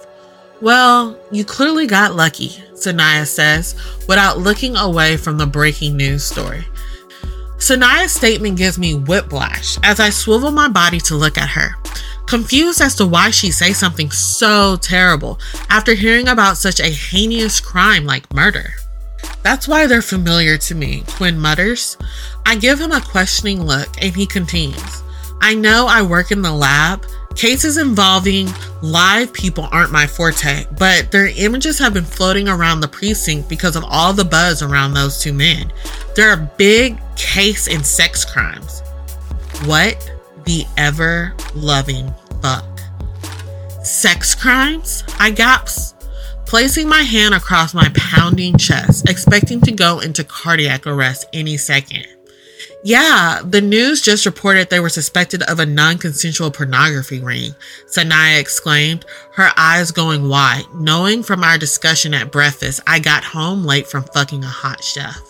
Well, 0.62 1.18
you 1.30 1.44
clearly 1.44 1.86
got 1.86 2.14
lucky, 2.14 2.48
Sanaya 2.72 3.26
says, 3.26 3.74
without 4.08 4.38
looking 4.38 4.76
away 4.76 5.16
from 5.16 5.36
the 5.36 5.46
breaking 5.46 5.96
news 5.96 6.24
story. 6.24 6.64
Sanaya's 7.58 8.12
statement 8.12 8.56
gives 8.56 8.78
me 8.78 8.94
whiplash 8.94 9.76
as 9.82 10.00
I 10.00 10.10
swivel 10.10 10.50
my 10.50 10.68
body 10.68 10.98
to 11.00 11.14
look 11.14 11.36
at 11.36 11.50
her, 11.50 11.76
confused 12.26 12.80
as 12.80 12.94
to 12.96 13.06
why 13.06 13.30
she 13.30 13.50
say 13.50 13.72
something 13.72 14.10
so 14.10 14.76
terrible 14.76 15.38
after 15.68 15.94
hearing 15.94 16.28
about 16.28 16.56
such 16.56 16.80
a 16.80 16.88
heinous 16.88 17.60
crime 17.60 18.04
like 18.04 18.32
murder. 18.32 18.74
That's 19.42 19.66
why 19.66 19.86
they're 19.86 20.02
familiar 20.02 20.56
to 20.58 20.74
me, 20.74 21.04
Quinn 21.08 21.38
mutters. 21.38 21.96
I 22.46 22.56
give 22.56 22.80
him 22.80 22.92
a 22.92 23.00
questioning 23.00 23.62
look 23.62 23.88
and 24.00 24.14
he 24.14 24.26
continues. 24.26 25.02
I 25.40 25.54
know 25.54 25.86
I 25.88 26.02
work 26.02 26.30
in 26.30 26.42
the 26.42 26.52
lab. 26.52 27.04
Cases 27.34 27.78
involving 27.78 28.48
live 28.82 29.32
people 29.32 29.68
aren't 29.72 29.90
my 29.90 30.06
forte, 30.06 30.66
but 30.78 31.10
their 31.10 31.28
images 31.36 31.78
have 31.78 31.94
been 31.94 32.04
floating 32.04 32.46
around 32.46 32.80
the 32.80 32.88
precinct 32.88 33.48
because 33.48 33.74
of 33.74 33.84
all 33.88 34.12
the 34.12 34.24
buzz 34.24 34.62
around 34.62 34.92
those 34.92 35.20
two 35.20 35.32
men. 35.32 35.72
They're 36.14 36.34
a 36.34 36.50
big 36.58 36.98
case 37.16 37.68
in 37.68 37.82
sex 37.82 38.24
crimes. 38.24 38.82
What 39.64 40.11
the 40.44 40.64
ever 40.76 41.34
loving 41.54 42.12
fuck? 42.40 42.80
Sex 43.82 44.34
crimes? 44.34 45.04
I 45.18 45.30
gasp, 45.30 46.00
placing 46.46 46.88
my 46.88 47.02
hand 47.02 47.34
across 47.34 47.74
my 47.74 47.90
pounding 47.94 48.56
chest, 48.56 49.08
expecting 49.08 49.60
to 49.62 49.72
go 49.72 50.00
into 50.00 50.24
cardiac 50.24 50.86
arrest 50.86 51.26
any 51.32 51.56
second. 51.56 52.06
Yeah, 52.84 53.40
the 53.44 53.60
news 53.60 54.02
just 54.02 54.26
reported 54.26 54.68
they 54.68 54.80
were 54.80 54.88
suspected 54.88 55.42
of 55.44 55.60
a 55.60 55.66
non 55.66 55.98
consensual 55.98 56.50
pornography 56.50 57.20
ring, 57.20 57.54
Sanaya 57.86 58.40
exclaimed, 58.40 59.04
her 59.34 59.50
eyes 59.56 59.92
going 59.92 60.28
wide, 60.28 60.64
knowing 60.74 61.22
from 61.22 61.44
our 61.44 61.58
discussion 61.58 62.12
at 62.12 62.32
breakfast 62.32 62.80
I 62.86 62.98
got 62.98 63.22
home 63.22 63.64
late 63.64 63.86
from 63.86 64.02
fucking 64.04 64.42
a 64.42 64.48
hot 64.48 64.82
chef. 64.82 65.20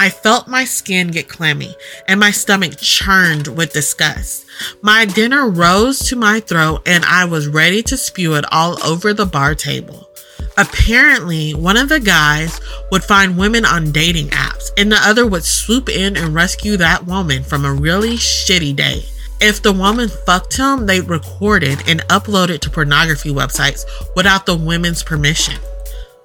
I 0.00 0.10
felt 0.10 0.46
my 0.46 0.64
skin 0.64 1.08
get 1.08 1.28
clammy 1.28 1.74
and 2.06 2.20
my 2.20 2.30
stomach 2.30 2.76
churned 2.78 3.48
with 3.48 3.72
disgust. 3.72 4.46
My 4.80 5.04
dinner 5.04 5.48
rose 5.48 5.98
to 6.08 6.14
my 6.16 6.38
throat 6.38 6.82
and 6.86 7.04
I 7.04 7.24
was 7.24 7.48
ready 7.48 7.82
to 7.82 7.96
spew 7.96 8.36
it 8.36 8.44
all 8.52 8.80
over 8.84 9.12
the 9.12 9.26
bar 9.26 9.56
table. 9.56 10.08
Apparently, 10.56 11.52
one 11.52 11.76
of 11.76 11.88
the 11.88 11.98
guys 11.98 12.60
would 12.92 13.02
find 13.02 13.36
women 13.36 13.64
on 13.64 13.90
dating 13.90 14.28
apps 14.28 14.70
and 14.78 14.90
the 14.90 15.00
other 15.02 15.26
would 15.26 15.44
swoop 15.44 15.88
in 15.88 16.16
and 16.16 16.32
rescue 16.32 16.76
that 16.76 17.04
woman 17.04 17.42
from 17.42 17.64
a 17.64 17.74
really 17.74 18.14
shitty 18.14 18.76
day. 18.76 19.04
If 19.40 19.62
the 19.62 19.72
woman 19.72 20.08
fucked 20.08 20.56
him, 20.56 20.86
they'd 20.86 21.08
record 21.08 21.64
it 21.64 21.88
and 21.88 22.00
upload 22.02 22.50
it 22.50 22.62
to 22.62 22.70
pornography 22.70 23.30
websites 23.30 23.84
without 24.14 24.46
the 24.46 24.56
women's 24.56 25.02
permission 25.02 25.58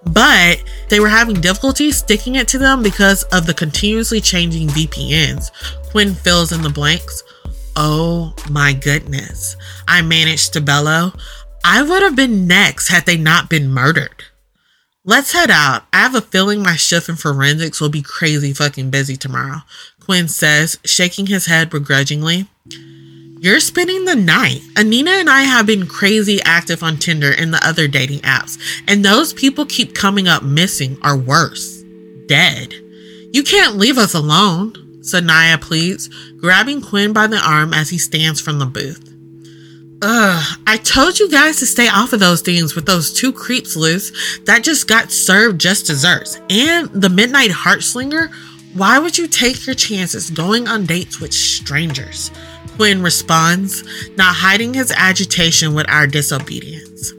but 0.05 0.63
they 0.89 0.99
were 0.99 1.09
having 1.09 1.41
difficulty 1.41 1.91
sticking 1.91 2.35
it 2.35 2.47
to 2.49 2.57
them 2.57 2.83
because 2.83 3.23
of 3.31 3.45
the 3.45 3.53
continuously 3.53 4.21
changing 4.21 4.67
VPNs. 4.69 5.51
Quinn 5.91 6.13
fills 6.13 6.51
in 6.51 6.61
the 6.61 6.69
blanks. 6.69 7.23
Oh 7.75 8.35
my 8.49 8.73
goodness. 8.73 9.55
I 9.87 10.01
managed 10.01 10.53
to 10.53 10.61
bellow. 10.61 11.13
I 11.63 11.81
would 11.81 12.01
have 12.01 12.15
been 12.15 12.47
next 12.47 12.89
had 12.89 13.05
they 13.05 13.17
not 13.17 13.49
been 13.49 13.69
murdered. 13.69 14.23
Let's 15.05 15.33
head 15.33 15.51
out. 15.51 15.83
I 15.91 15.97
have 15.97 16.15
a 16.15 16.21
feeling 16.21 16.61
my 16.61 16.75
shift 16.75 17.09
in 17.09 17.15
forensics 17.15 17.81
will 17.81 17.89
be 17.89 18.01
crazy 18.01 18.53
fucking 18.53 18.89
busy 18.89 19.17
tomorrow, 19.17 19.61
Quinn 19.99 20.27
says, 20.29 20.79
shaking 20.85 21.25
his 21.25 21.47
head 21.47 21.69
begrudgingly. 21.69 22.47
You're 23.43 23.59
spending 23.59 24.05
the 24.05 24.15
night. 24.15 24.61
Inina 24.75 25.19
and 25.19 25.29
I 25.29 25.41
have 25.41 25.65
been 25.65 25.85
crazy 25.85 26.39
active 26.45 26.81
on 26.81 26.95
Tinder 26.95 27.29
and 27.29 27.53
the 27.53 27.67
other 27.67 27.89
dating 27.89 28.19
apps, 28.19 28.57
and 28.87 29.03
those 29.03 29.33
people 29.33 29.65
keep 29.65 29.93
coming 29.93 30.29
up 30.29 30.43
missing 30.43 30.97
or 31.03 31.17
worse, 31.17 31.83
dead. 32.25 32.73
You 33.33 33.43
can't 33.43 33.75
leave 33.75 33.97
us 33.97 34.13
alone, 34.13 34.71
Sanaya 35.01 35.59
pleads, 35.59 36.07
grabbing 36.39 36.81
Quinn 36.81 37.11
by 37.11 37.27
the 37.27 37.45
arm 37.45 37.73
as 37.73 37.89
he 37.89 37.97
stands 37.97 38.39
from 38.39 38.59
the 38.59 38.65
booth. 38.65 39.13
Ugh, 40.01 40.59
I 40.65 40.77
told 40.77 41.19
you 41.19 41.29
guys 41.29 41.57
to 41.57 41.65
stay 41.65 41.89
off 41.89 42.13
of 42.13 42.21
those 42.21 42.41
things 42.41 42.75
with 42.75 42.85
those 42.85 43.11
two 43.11 43.33
creeps 43.33 43.75
loose 43.75 44.39
that 44.45 44.63
just 44.63 44.87
got 44.87 45.11
served 45.11 45.59
just 45.59 45.85
desserts. 45.85 46.39
And 46.49 46.89
the 46.93 47.09
Midnight 47.09 47.51
Heart 47.51 47.83
Slinger, 47.83 48.31
why 48.73 48.99
would 48.99 49.17
you 49.17 49.27
take 49.27 49.67
your 49.67 49.75
chances 49.75 50.29
going 50.29 50.69
on 50.69 50.85
dates 50.85 51.19
with 51.19 51.33
strangers? 51.33 52.31
Quinn 52.75 53.01
responds, 53.03 53.83
not 54.17 54.35
hiding 54.35 54.73
his 54.73 54.91
agitation 54.91 55.73
with 55.73 55.89
our 55.89 56.07
disobedience. 56.07 57.13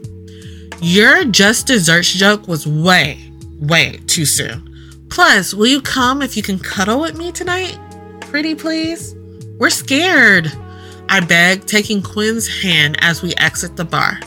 Your 0.81 1.25
just 1.25 1.67
desserts 1.67 2.13
joke 2.13 2.47
was 2.47 2.67
way, 2.67 3.19
way 3.59 3.99
too 4.07 4.25
soon. 4.25 5.07
Plus, 5.09 5.53
will 5.53 5.67
you 5.67 5.81
come 5.81 6.21
if 6.21 6.35
you 6.35 6.43
can 6.43 6.59
cuddle 6.59 6.99
with 6.99 7.17
me 7.17 7.31
tonight? 7.31 7.77
Pretty 8.21 8.55
please? 8.55 9.15
We're 9.57 9.69
scared. 9.69 10.51
I 11.07 11.21
beg, 11.21 11.65
taking 11.65 12.01
Quinn's 12.01 12.47
hand 12.61 12.97
as 12.99 13.21
we 13.21 13.33
exit 13.35 13.77
the 13.77 13.85
bar. 13.85 14.19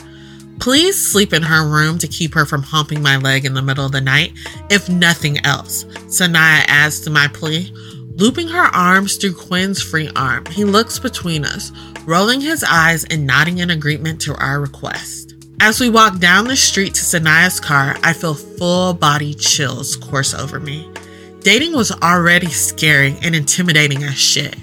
Please 0.59 0.97
sleep 0.99 1.31
in 1.31 1.43
her 1.43 1.67
room 1.67 1.97
to 1.99 2.07
keep 2.07 2.33
her 2.33 2.45
from 2.45 2.63
humping 2.63 3.01
my 3.01 3.17
leg 3.17 3.45
in 3.45 3.53
the 3.53 3.61
middle 3.61 3.85
of 3.85 3.91
the 3.91 4.01
night, 4.01 4.33
if 4.69 4.89
nothing 4.89 5.37
else, 5.45 5.85
Sanaya 6.07 6.65
adds 6.67 6.99
to 7.01 7.09
my 7.09 7.27
plea. 7.27 7.71
Looping 8.19 8.49
her 8.49 8.65
arms 8.75 9.15
through 9.15 9.31
Quinn's 9.31 9.81
free 9.81 10.09
arm, 10.13 10.45
he 10.47 10.65
looks 10.65 10.99
between 10.99 11.45
us, 11.45 11.71
rolling 12.05 12.41
his 12.41 12.65
eyes 12.65 13.05
and 13.05 13.25
nodding 13.25 13.59
in 13.59 13.69
agreement 13.69 14.19
to 14.19 14.35
our 14.35 14.59
request. 14.59 15.35
As 15.61 15.79
we 15.79 15.89
walk 15.89 16.19
down 16.19 16.45
the 16.45 16.57
street 16.57 16.93
to 16.95 17.01
Sanaya's 17.01 17.61
car, 17.61 17.95
I 18.03 18.11
feel 18.11 18.33
full 18.33 18.93
body 18.93 19.33
chills 19.35 19.95
course 19.95 20.33
over 20.33 20.59
me. 20.59 20.91
Dating 21.39 21.73
was 21.73 21.93
already 21.93 22.47
scary 22.47 23.15
and 23.21 23.33
intimidating 23.33 24.03
as 24.03 24.19
shit. 24.19 24.57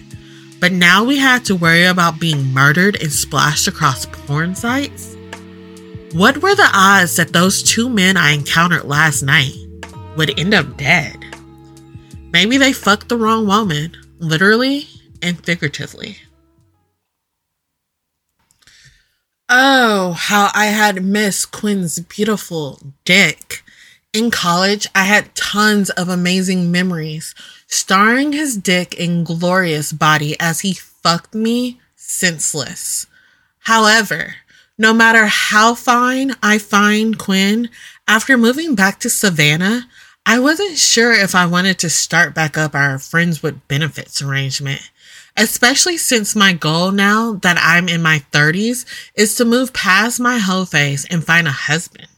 But 0.61 0.73
now 0.73 1.03
we 1.03 1.16
had 1.16 1.47
to 1.47 1.57
worry 1.57 1.87
about 1.87 2.21
being 2.21 2.53
murdered 2.53 3.01
and 3.01 3.11
splashed 3.11 3.69
across 3.69 4.05
porn 4.05 4.55
sites? 4.55 5.16
What 6.12 6.42
were 6.42 6.55
the 6.55 6.71
odds 6.75 7.16
that 7.16 7.33
those 7.33 7.62
two 7.62 7.88
men 7.88 8.19
I 8.19 8.33
encountered 8.33 8.85
last 8.85 9.23
night 9.23 9.55
would 10.14 10.38
end 10.38 10.53
up 10.53 10.77
dead? 10.77 11.26
Maybe 12.37 12.59
they 12.59 12.75
fucked 12.75 13.09
the 13.09 13.16
wrong 13.16 13.46
woman, 13.46 13.96
literally 14.18 14.88
and 15.22 15.42
figuratively. 15.42 16.18
Oh, 19.49 20.12
how 20.12 20.51
I 20.53 20.66
had 20.66 21.03
missed 21.03 21.51
Quinn's 21.51 21.99
beautiful 21.99 22.79
dick. 23.07 23.64
In 24.12 24.31
college, 24.31 24.87
I 24.94 25.05
had 25.05 25.35
tons 25.35 25.88
of 25.88 26.11
amazing 26.11 26.70
memories 26.70 27.35
starring 27.68 28.33
his 28.33 28.59
dick 28.59 29.01
and 29.01 29.25
glorious 29.25 29.90
body 29.94 30.38
as 30.38 30.61
he 30.61 30.75
fucked 30.75 31.35
me 31.35 31.81
senseless. 31.94 33.07
However, 33.61 34.35
no 34.77 34.92
matter 34.92 35.25
how 35.25 35.75
fine 35.75 36.33
I 36.42 36.59
find 36.59 37.18
Quinn, 37.18 37.70
after 38.07 38.37
moving 38.37 38.75
back 38.75 39.01
to 39.01 39.09
Savannah, 39.09 39.88
I 40.29 40.41
wasn't 40.41 40.77
sure 40.77 41.12
if 41.12 41.37
I 41.37 41.47
wanted 41.47 41.79
to 41.79 41.89
start 41.89 42.35
back 42.35 42.59
up 42.59 42.75
our 42.75 42.99
friends 42.99 43.45
with 43.45 43.69
benefits 43.69 44.21
arrangement, 44.21 44.91
especially 45.37 45.97
since 45.97 46.35
my 46.35 46.53
goal 46.53 46.91
now 46.91 47.35
that 47.43 47.57
I'm 47.61 47.89
in 47.89 48.03
my 48.03 48.25
30s 48.33 48.85
is 49.15 49.37
to 49.37 49.45
move 49.45 49.73
past 49.73 50.19
my 50.19 50.39
hoe 50.39 50.65
phase 50.65 51.07
and 51.09 51.25
find 51.25 51.47
a 51.47 51.53
husband. 51.53 52.09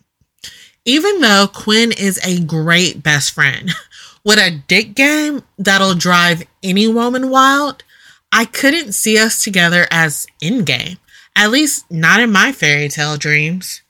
Even 0.87 1.21
though 1.21 1.49
Quinn 1.53 1.93
is 1.93 2.19
a 2.25 2.41
great 2.41 3.03
best 3.03 3.35
friend 3.35 3.73
with 4.25 4.39
a 4.39 4.63
dick 4.67 4.95
game 4.95 5.43
that'll 5.59 5.95
drive 5.95 6.45
any 6.63 6.89
woman 6.89 7.29
wild, 7.29 7.85
I 8.33 8.47
couldn't 8.47 8.93
see 8.93 9.19
us 9.19 9.45
together 9.45 9.87
as 9.91 10.27
in 10.41 10.65
game, 10.65 10.97
at 11.37 11.51
least 11.51 11.85
not 11.91 12.21
in 12.21 12.33
my 12.33 12.53
fairy 12.53 12.89
tale 12.89 13.19
dreams. 13.19 13.83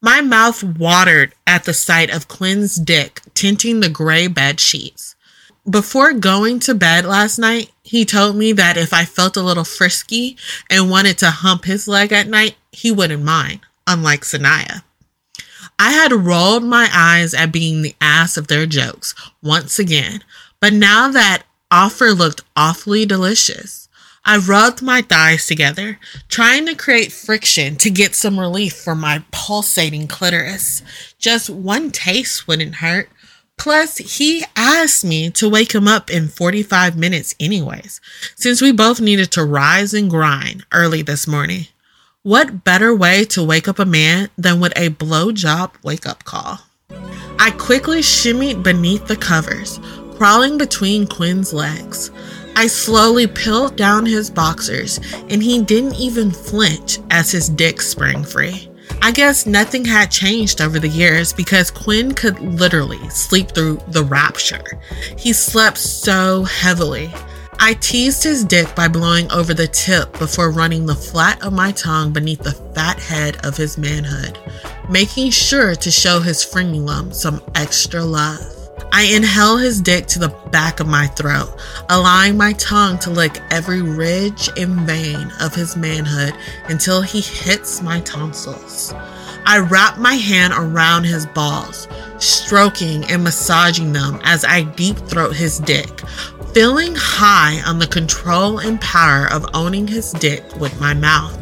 My 0.00 0.20
mouth 0.20 0.62
watered 0.62 1.34
at 1.44 1.64
the 1.64 1.74
sight 1.74 2.10
of 2.10 2.28
Quinn's 2.28 2.76
dick 2.76 3.20
tinting 3.34 3.80
the 3.80 3.88
gray 3.88 4.28
bed 4.28 4.60
sheets. 4.60 5.16
Before 5.68 6.12
going 6.12 6.60
to 6.60 6.74
bed 6.74 7.04
last 7.04 7.36
night, 7.36 7.72
he 7.82 8.04
told 8.04 8.36
me 8.36 8.52
that 8.52 8.76
if 8.76 8.94
I 8.94 9.04
felt 9.04 9.36
a 9.36 9.42
little 9.42 9.64
frisky 9.64 10.36
and 10.70 10.88
wanted 10.88 11.18
to 11.18 11.30
hump 11.30 11.64
his 11.64 11.88
leg 11.88 12.12
at 12.12 12.28
night, 12.28 12.54
he 12.70 12.92
wouldn't 12.92 13.24
mind, 13.24 13.60
unlike 13.88 14.22
Sanaya. 14.22 14.82
I 15.80 15.90
had 15.90 16.12
rolled 16.12 16.64
my 16.64 16.88
eyes 16.92 17.34
at 17.34 17.52
being 17.52 17.82
the 17.82 17.96
ass 18.00 18.36
of 18.36 18.46
their 18.46 18.66
jokes 18.66 19.14
once 19.42 19.80
again, 19.80 20.22
but 20.60 20.72
now 20.72 21.08
that 21.08 21.42
offer 21.70 22.12
looked 22.12 22.42
awfully 22.56 23.04
delicious. 23.04 23.87
I 24.24 24.38
rubbed 24.38 24.82
my 24.82 25.02
thighs 25.02 25.46
together, 25.46 25.98
trying 26.28 26.66
to 26.66 26.74
create 26.74 27.12
friction 27.12 27.76
to 27.76 27.90
get 27.90 28.14
some 28.14 28.38
relief 28.38 28.74
for 28.76 28.94
my 28.94 29.24
pulsating 29.30 30.06
clitoris. 30.06 30.82
Just 31.18 31.48
one 31.48 31.90
taste 31.90 32.46
wouldn't 32.46 32.76
hurt. 32.76 33.08
Plus, 33.56 33.96
he 33.98 34.44
asked 34.54 35.04
me 35.04 35.30
to 35.30 35.48
wake 35.48 35.74
him 35.74 35.88
up 35.88 36.10
in 36.10 36.28
45 36.28 36.96
minutes, 36.96 37.34
anyways, 37.40 38.00
since 38.36 38.62
we 38.62 38.70
both 38.70 39.00
needed 39.00 39.32
to 39.32 39.44
rise 39.44 39.92
and 39.92 40.08
grind 40.08 40.64
early 40.72 41.02
this 41.02 41.26
morning. 41.26 41.66
What 42.22 42.62
better 42.62 42.94
way 42.94 43.24
to 43.26 43.42
wake 43.42 43.66
up 43.68 43.78
a 43.78 43.84
man 43.84 44.30
than 44.36 44.60
with 44.60 44.72
a 44.76 44.90
blowjob 44.90 45.72
wake 45.82 46.06
up 46.06 46.24
call? 46.24 46.60
I 47.38 47.52
quickly 47.52 48.00
shimmied 48.00 48.62
beneath 48.62 49.06
the 49.06 49.16
covers, 49.16 49.80
crawling 50.16 50.58
between 50.58 51.06
Quinn's 51.06 51.52
legs. 51.52 52.10
I 52.58 52.66
slowly 52.66 53.28
peeled 53.28 53.76
down 53.76 54.04
his 54.04 54.30
boxers, 54.30 54.98
and 55.30 55.40
he 55.40 55.62
didn't 55.62 55.94
even 55.94 56.32
flinch 56.32 56.98
as 57.08 57.30
his 57.30 57.48
dick 57.48 57.80
sprang 57.80 58.24
free. 58.24 58.68
I 59.00 59.12
guess 59.12 59.46
nothing 59.46 59.84
had 59.84 60.10
changed 60.10 60.60
over 60.60 60.80
the 60.80 60.88
years 60.88 61.32
because 61.32 61.70
Quinn 61.70 62.14
could 62.14 62.40
literally 62.40 62.98
sleep 63.10 63.52
through 63.52 63.80
the 63.86 64.02
rapture. 64.02 64.80
He 65.16 65.32
slept 65.32 65.78
so 65.78 66.42
heavily. 66.42 67.14
I 67.60 67.74
teased 67.74 68.24
his 68.24 68.42
dick 68.42 68.74
by 68.74 68.88
blowing 68.88 69.30
over 69.30 69.54
the 69.54 69.68
tip 69.68 70.18
before 70.18 70.50
running 70.50 70.84
the 70.84 70.96
flat 70.96 71.40
of 71.44 71.52
my 71.52 71.70
tongue 71.70 72.12
beneath 72.12 72.42
the 72.42 72.58
fat 72.74 72.98
head 72.98 73.46
of 73.46 73.56
his 73.56 73.78
manhood, 73.78 74.36
making 74.90 75.30
sure 75.30 75.76
to 75.76 75.92
show 75.92 76.18
his 76.18 76.44
frenulum 76.44 77.14
some 77.14 77.40
extra 77.54 78.02
love. 78.02 78.57
I 78.92 79.02
inhale 79.02 79.58
his 79.58 79.80
dick 79.80 80.06
to 80.08 80.18
the 80.18 80.34
back 80.50 80.80
of 80.80 80.86
my 80.86 81.06
throat, 81.08 81.60
allowing 81.88 82.36
my 82.36 82.52
tongue 82.54 82.98
to 83.00 83.10
lick 83.10 83.40
every 83.50 83.82
ridge 83.82 84.48
and 84.56 84.80
vein 84.80 85.30
of 85.40 85.54
his 85.54 85.76
manhood 85.76 86.34
until 86.68 87.02
he 87.02 87.20
hits 87.20 87.82
my 87.82 88.00
tonsils. 88.00 88.92
I 89.46 89.58
wrap 89.58 89.98
my 89.98 90.14
hand 90.14 90.52
around 90.56 91.04
his 91.04 91.26
balls, 91.26 91.88
stroking 92.18 93.04
and 93.04 93.24
massaging 93.24 93.92
them 93.92 94.20
as 94.24 94.44
I 94.44 94.62
deep 94.62 94.96
throat 94.98 95.36
his 95.36 95.58
dick, 95.58 96.00
feeling 96.52 96.94
high 96.96 97.62
on 97.66 97.78
the 97.78 97.86
control 97.86 98.58
and 98.58 98.80
power 98.80 99.30
of 99.32 99.46
owning 99.54 99.86
his 99.86 100.12
dick 100.12 100.44
with 100.56 100.78
my 100.80 100.92
mouth. 100.92 101.38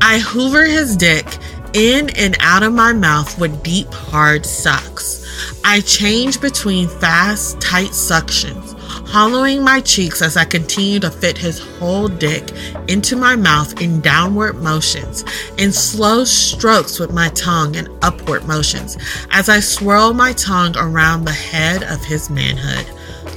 I 0.00 0.18
hoover 0.18 0.64
his 0.64 0.96
dick 0.96 1.26
in 1.72 2.10
and 2.10 2.36
out 2.40 2.62
of 2.62 2.72
my 2.72 2.92
mouth 2.92 3.38
with 3.38 3.62
deep, 3.62 3.92
hard 3.92 4.46
sucks. 4.46 5.19
I 5.64 5.80
change 5.80 6.40
between 6.40 6.88
fast, 6.88 7.60
tight 7.60 7.90
suctions, 7.90 8.78
hollowing 9.08 9.62
my 9.62 9.80
cheeks 9.80 10.22
as 10.22 10.36
I 10.36 10.44
continue 10.44 11.00
to 11.00 11.10
fit 11.10 11.38
his 11.38 11.58
whole 11.58 12.08
dick 12.08 12.50
into 12.88 13.16
my 13.16 13.36
mouth 13.36 13.80
in 13.80 14.00
downward 14.00 14.56
motions 14.56 15.24
and 15.58 15.74
slow 15.74 16.24
strokes 16.24 16.98
with 16.98 17.12
my 17.12 17.28
tongue 17.30 17.74
in 17.74 17.88
upward 18.02 18.46
motions 18.46 18.96
as 19.30 19.48
I 19.48 19.60
swirl 19.60 20.14
my 20.14 20.32
tongue 20.32 20.76
around 20.76 21.24
the 21.24 21.32
head 21.32 21.82
of 21.84 22.04
his 22.04 22.30
manhood. 22.30 22.86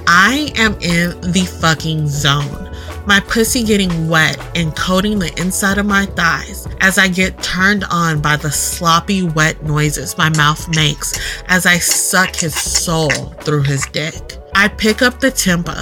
I 0.08 0.52
am 0.56 0.74
in 0.82 1.20
the 1.32 1.46
fucking 1.62 2.08
zone 2.08 2.73
my 3.06 3.20
pussy 3.22 3.64
getting 3.64 4.08
wet 4.08 4.40
and 4.56 4.76
coating 4.76 5.20
the 5.20 5.34
inside 5.40 5.78
of 5.78 5.86
my 5.86 6.06
thighs 6.06 6.68
as 6.82 6.98
I 6.98 7.08
get 7.08 7.42
turned 7.42 7.84
on 7.92 8.22
by 8.22 8.36
the 8.36 8.52
sloppy, 8.52 9.24
wet 9.24 9.64
noises 9.64 10.18
my 10.18 10.30
mouth 10.30 10.68
makes 10.76 11.18
as 11.48 11.66
I 11.66 11.78
suck 11.78 12.36
his 12.36 12.56
soul 12.56 13.10
through 13.10 13.64
his 13.64 13.86
dick. 13.88 14.38
I 14.56 14.68
pick 14.68 15.02
up 15.02 15.20
the 15.20 15.32
tempo, 15.32 15.74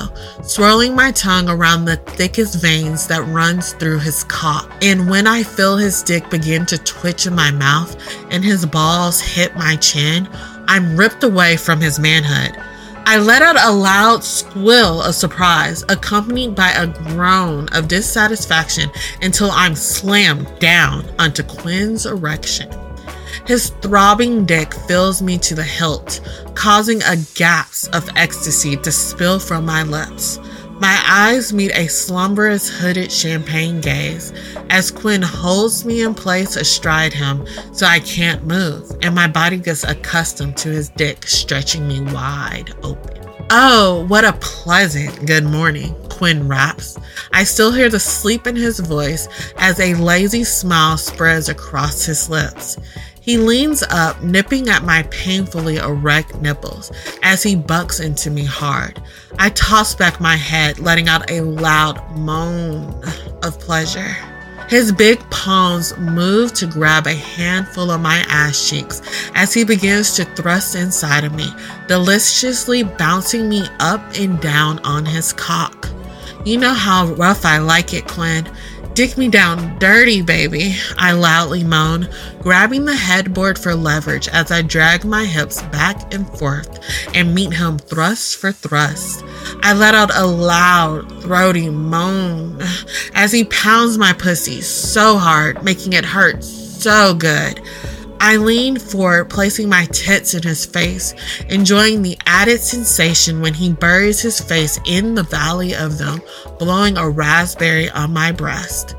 swirling 0.43 0.95
my 0.95 1.11
tongue 1.11 1.49
around 1.49 1.85
the 1.85 1.97
thickest 1.97 2.61
veins 2.61 3.05
that 3.07 3.27
runs 3.27 3.73
through 3.73 3.99
his 3.99 4.23
cock. 4.23 4.71
And 4.81 5.09
when 5.09 5.27
I 5.27 5.43
feel 5.43 5.77
his 5.77 6.01
dick 6.03 6.29
begin 6.29 6.65
to 6.67 6.77
twitch 6.77 7.27
in 7.27 7.35
my 7.35 7.51
mouth 7.51 7.95
and 8.31 8.43
his 8.43 8.65
balls 8.65 9.19
hit 9.19 9.55
my 9.55 9.75
chin, 9.75 10.27
I'm 10.67 10.95
ripped 10.95 11.23
away 11.23 11.57
from 11.57 11.81
his 11.81 11.99
manhood. 11.99 12.57
I 13.05 13.17
let 13.17 13.41
out 13.41 13.57
a 13.61 13.71
loud 13.71 14.23
squeal 14.23 15.01
of 15.01 15.15
surprise, 15.15 15.83
accompanied 15.89 16.55
by 16.55 16.71
a 16.71 16.87
groan 16.87 17.67
of 17.69 17.87
dissatisfaction 17.87 18.89
until 19.21 19.51
I'm 19.51 19.75
slammed 19.75 20.47
down 20.59 21.05
onto 21.19 21.43
Quinn's 21.43 22.05
erection. 22.05 22.69
His 23.45 23.71
throbbing 23.81 24.45
dick 24.45 24.73
fills 24.73 25.21
me 25.21 25.37
to 25.39 25.55
the 25.55 25.63
hilt, 25.63 26.21
causing 26.53 27.01
a 27.03 27.17
gasp 27.35 27.93
of 27.93 28.09
ecstasy 28.15 28.77
to 28.77 28.91
spill 28.91 29.39
from 29.39 29.65
my 29.65 29.83
lips. 29.83 30.37
My 30.81 30.99
eyes 31.07 31.53
meet 31.53 31.71
a 31.75 31.85
slumberous 31.85 32.67
hooded 32.67 33.11
champagne 33.11 33.81
gaze 33.81 34.33
as 34.71 34.89
Quinn 34.89 35.21
holds 35.21 35.85
me 35.85 36.01
in 36.01 36.15
place 36.15 36.55
astride 36.55 37.13
him 37.13 37.45
so 37.71 37.85
I 37.85 37.99
can't 37.99 38.47
move, 38.47 38.91
and 39.03 39.13
my 39.13 39.27
body 39.27 39.57
gets 39.57 39.83
accustomed 39.83 40.57
to 40.57 40.69
his 40.69 40.89
dick 40.89 41.27
stretching 41.27 41.87
me 41.87 42.01
wide 42.01 42.73
open. 42.81 43.15
Oh, 43.51 44.07
what 44.07 44.25
a 44.25 44.33
pleasant 44.41 45.27
good 45.27 45.43
morning, 45.43 45.93
Quinn 46.09 46.47
raps. 46.47 46.97
I 47.31 47.43
still 47.43 47.71
hear 47.71 47.89
the 47.89 47.99
sleep 47.99 48.47
in 48.47 48.55
his 48.55 48.79
voice 48.79 49.27
as 49.57 49.79
a 49.79 49.93
lazy 49.93 50.43
smile 50.43 50.97
spreads 50.97 51.47
across 51.47 52.05
his 52.05 52.27
lips. 52.27 52.79
He 53.21 53.37
leans 53.37 53.83
up, 53.83 54.21
nipping 54.23 54.67
at 54.67 54.83
my 54.83 55.03
painfully 55.03 55.77
erect 55.77 56.41
nipples 56.41 56.91
as 57.21 57.43
he 57.43 57.55
bucks 57.55 57.99
into 57.99 58.31
me 58.31 58.43
hard. 58.43 58.99
I 59.37 59.51
toss 59.51 59.93
back 59.93 60.19
my 60.19 60.35
head, 60.35 60.79
letting 60.79 61.07
out 61.07 61.29
a 61.29 61.41
loud 61.41 62.01
moan 62.17 62.99
of 63.43 63.59
pleasure. 63.59 64.15
His 64.69 64.91
big 64.91 65.19
palms 65.29 65.95
move 65.97 66.53
to 66.53 66.65
grab 66.65 67.05
a 67.05 67.13
handful 67.13 67.91
of 67.91 68.01
my 68.01 68.25
ass 68.27 68.67
cheeks 68.67 69.01
as 69.35 69.53
he 69.53 69.63
begins 69.65 70.15
to 70.15 70.25
thrust 70.25 70.75
inside 70.75 71.23
of 71.23 71.35
me, 71.35 71.47
deliciously 71.87 72.81
bouncing 72.81 73.47
me 73.47 73.67
up 73.79 74.01
and 74.17 74.39
down 74.39 74.79
on 74.79 75.05
his 75.05 75.31
cock. 75.31 75.89
You 76.43 76.57
know 76.57 76.73
how 76.73 77.13
rough 77.13 77.45
I 77.45 77.59
like 77.59 77.93
it, 77.93 78.07
Quinn. 78.07 78.49
Dick 78.93 79.17
me 79.17 79.29
down 79.29 79.79
dirty, 79.79 80.21
baby, 80.21 80.75
I 80.97 81.13
loudly 81.13 81.63
moan, 81.63 82.09
grabbing 82.41 82.83
the 82.83 82.95
headboard 82.95 83.57
for 83.57 83.73
leverage 83.73 84.27
as 84.27 84.51
I 84.51 84.63
drag 84.63 85.05
my 85.05 85.23
hips 85.23 85.61
back 85.63 86.13
and 86.13 86.27
forth 86.37 86.77
and 87.15 87.33
meet 87.33 87.53
him 87.53 87.79
thrust 87.79 88.35
for 88.35 88.51
thrust. 88.51 89.23
I 89.63 89.73
let 89.73 89.95
out 89.95 90.13
a 90.13 90.25
loud, 90.25 91.23
throaty 91.23 91.69
moan 91.69 92.61
as 93.13 93.31
he 93.31 93.45
pounds 93.45 93.97
my 93.97 94.11
pussy 94.11 94.59
so 94.59 95.17
hard, 95.17 95.63
making 95.63 95.93
it 95.93 96.03
hurt 96.03 96.43
so 96.43 97.13
good. 97.13 97.61
I 98.23 98.35
leaned 98.35 98.83
forward, 98.83 99.31
placing 99.31 99.67
my 99.67 99.87
tits 99.87 100.35
in 100.35 100.43
his 100.43 100.63
face, 100.63 101.15
enjoying 101.49 102.03
the 102.03 102.19
added 102.27 102.61
sensation 102.61 103.41
when 103.41 103.55
he 103.55 103.73
buries 103.73 104.21
his 104.21 104.39
face 104.39 104.79
in 104.85 105.15
the 105.15 105.23
valley 105.23 105.73
of 105.73 105.97
them, 105.97 106.21
blowing 106.59 106.97
a 106.97 107.09
raspberry 107.09 107.89
on 107.89 108.13
my 108.13 108.31
breast. 108.31 108.95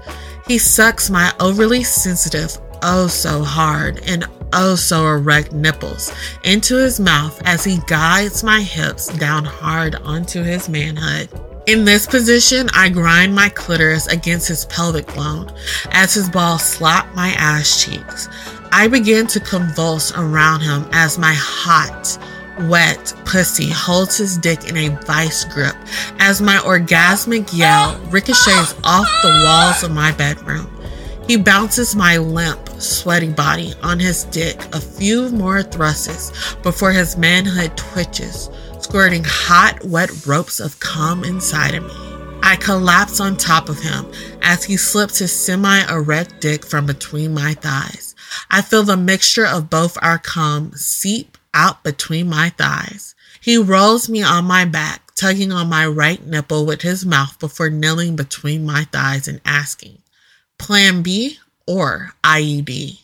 He 0.49 0.59
sucks 0.59 1.09
my 1.09 1.33
overly 1.39 1.85
sensitive, 1.85 2.59
oh 2.83 3.07
so 3.07 3.45
hard, 3.45 4.01
and 4.09 4.25
oh 4.53 4.75
so 4.75 5.07
erect 5.07 5.53
nipples 5.53 6.13
into 6.43 6.75
his 6.75 6.99
mouth 6.99 7.41
as 7.45 7.63
he 7.63 7.79
guides 7.87 8.43
my 8.43 8.61
hips 8.61 9.07
down 9.19 9.45
hard 9.45 9.95
onto 9.95 10.43
his 10.43 10.69
manhood. 10.69 11.31
In 11.69 11.85
this 11.85 12.07
position, 12.09 12.69
I 12.75 12.89
grind 12.89 13.37
my 13.37 13.51
clitoris 13.51 14.09
against 14.09 14.49
his 14.49 14.65
pelvic 14.65 15.07
bone 15.15 15.53
as 15.93 16.13
his 16.13 16.29
balls 16.29 16.65
slap 16.65 17.15
my 17.15 17.29
ass 17.39 17.85
cheeks. 17.85 18.29
I 18.75 18.89
begin 18.89 19.27
to 19.29 19.39
convulse 19.39 20.13
around 20.17 20.63
him 20.63 20.87
as 20.93 21.19
my 21.19 21.35
hot, 21.37 22.19
wet 22.71 23.13
pussy 23.27 23.69
holds 23.69 24.17
his 24.17 24.39
dick 24.39 24.67
in 24.67 24.79
a 24.79 24.89
vice 25.05 25.45
grip 25.45 25.77
as 26.19 26.41
my 26.41 26.57
orgasmic 26.57 27.55
yell 27.55 28.01
ricochets 28.07 28.75
off 28.83 29.07
the 29.23 29.43
walls 29.45 29.83
of 29.83 29.91
my 29.91 30.11
bedroom. 30.13 30.75
He 31.27 31.37
bounces 31.37 31.95
my 31.95 32.17
limp, 32.17 32.67
sweaty 32.81 33.31
body 33.31 33.75
on 33.83 34.01
his 34.01 34.25
dick 34.25 34.65
a 34.75 34.81
few 34.81 35.29
more 35.29 35.63
thrusts 35.63 36.55
before 36.63 36.93
his 36.93 37.19
manhood 37.19 37.77
twitches, 37.77 38.49
squirting 38.81 39.23
hot, 39.27 39.85
wet 39.85 40.25
ropes 40.27 40.61
of 40.61 40.81
cum 40.81 41.25
inside 41.25 41.75
of 41.75 41.85
me. 41.85 42.39
I 42.43 42.57
collapse 42.57 43.21
on 43.21 43.37
top 43.37 43.69
of 43.69 43.79
him 43.79 44.11
as 44.41 44.65
he 44.65 44.79
slips 44.79 45.19
his 45.19 45.31
semi 45.31 45.83
erect 45.93 46.41
dick 46.41 46.65
from 46.65 46.87
between 46.87 47.35
my 47.35 47.53
thighs. 47.53 48.12
I 48.51 48.63
feel 48.63 48.83
the 48.83 48.97
mixture 48.97 49.47
of 49.47 49.71
both 49.71 49.97
our 50.03 50.19
cum 50.19 50.73
seep 50.75 51.39
out 51.55 51.83
between 51.83 52.29
my 52.29 52.51
thighs. 52.51 53.15
He 53.41 53.59
rolls 53.59 54.09
me 54.09 54.23
on 54.23 54.45
my 54.45 54.65
back, 54.65 55.13
tugging 55.15 55.53
on 55.53 55.69
my 55.69 55.87
right 55.87 56.25
nipple 56.25 56.65
with 56.65 56.83
his 56.83 57.05
mouth 57.05 57.39
before 57.39 57.71
kneeling 57.71 58.17
between 58.17 58.65
my 58.65 58.85
thighs 58.85 59.27
and 59.29 59.41
asking, 59.45 59.99
Plan 60.59 61.03
B 61.03 61.39
or 61.67 62.13
IUD? 62.23 62.99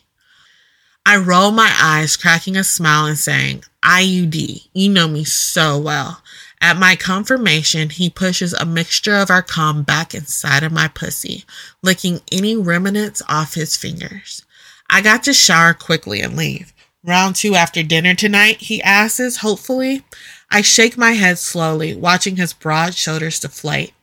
I 1.05 1.17
roll 1.17 1.51
my 1.51 1.73
eyes, 1.81 2.15
cracking 2.15 2.55
a 2.55 2.63
smile 2.63 3.05
and 3.05 3.17
saying, 3.17 3.63
IUD, 3.83 4.67
you 4.73 4.89
know 4.89 5.07
me 5.07 5.23
so 5.23 5.77
well. 5.77 6.21
At 6.61 6.77
my 6.77 6.95
confirmation, 6.95 7.89
he 7.89 8.09
pushes 8.09 8.53
a 8.53 8.65
mixture 8.65 9.15
of 9.15 9.29
our 9.29 9.41
cum 9.41 9.83
back 9.83 10.13
inside 10.13 10.63
of 10.63 10.71
my 10.71 10.87
pussy, 10.89 11.45
licking 11.81 12.21
any 12.31 12.55
remnants 12.55 13.21
off 13.29 13.53
his 13.53 13.77
fingers. 13.77 14.45
I 14.89 15.01
got 15.01 15.23
to 15.23 15.33
shower 15.33 15.73
quickly 15.73 16.21
and 16.21 16.35
leave. 16.35 16.73
Round 17.03 17.35
two 17.35 17.55
after 17.55 17.83
dinner 17.83 18.13
tonight, 18.15 18.57
he 18.57 18.81
asks, 18.81 19.37
hopefully. 19.37 20.03
I 20.51 20.61
shake 20.61 20.97
my 20.97 21.11
head 21.11 21.37
slowly, 21.37 21.95
watching 21.95 22.35
his 22.35 22.53
broad 22.53 22.95
shoulders 22.95 23.39
deflate. 23.39 23.93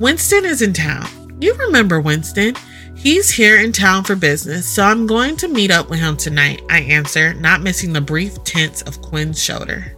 Winston 0.00 0.44
is 0.44 0.62
in 0.62 0.72
town. 0.72 1.38
You 1.40 1.54
remember 1.54 2.00
Winston. 2.00 2.54
He's 2.96 3.30
here 3.30 3.58
in 3.58 3.70
town 3.70 4.02
for 4.02 4.16
business, 4.16 4.66
so 4.66 4.82
I'm 4.82 5.06
going 5.06 5.36
to 5.36 5.46
meet 5.46 5.70
up 5.70 5.88
with 5.88 6.00
him 6.00 6.16
tonight, 6.16 6.62
I 6.68 6.80
answer, 6.80 7.34
not 7.34 7.62
missing 7.62 7.92
the 7.92 8.00
brief 8.00 8.42
tense 8.42 8.82
of 8.82 9.00
Quinn's 9.00 9.40
shoulder. 9.40 9.96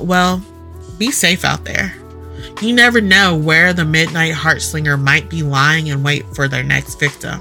Well, 0.00 0.44
be 0.98 1.12
safe 1.12 1.44
out 1.44 1.64
there. 1.64 1.94
You 2.60 2.72
never 2.72 3.00
know 3.00 3.36
where 3.36 3.72
the 3.72 3.84
midnight 3.84 4.34
heartslinger 4.34 5.00
might 5.00 5.30
be 5.30 5.42
lying 5.42 5.86
in 5.86 6.02
wait 6.02 6.24
for 6.34 6.48
their 6.48 6.64
next 6.64 6.98
victim. 6.98 7.40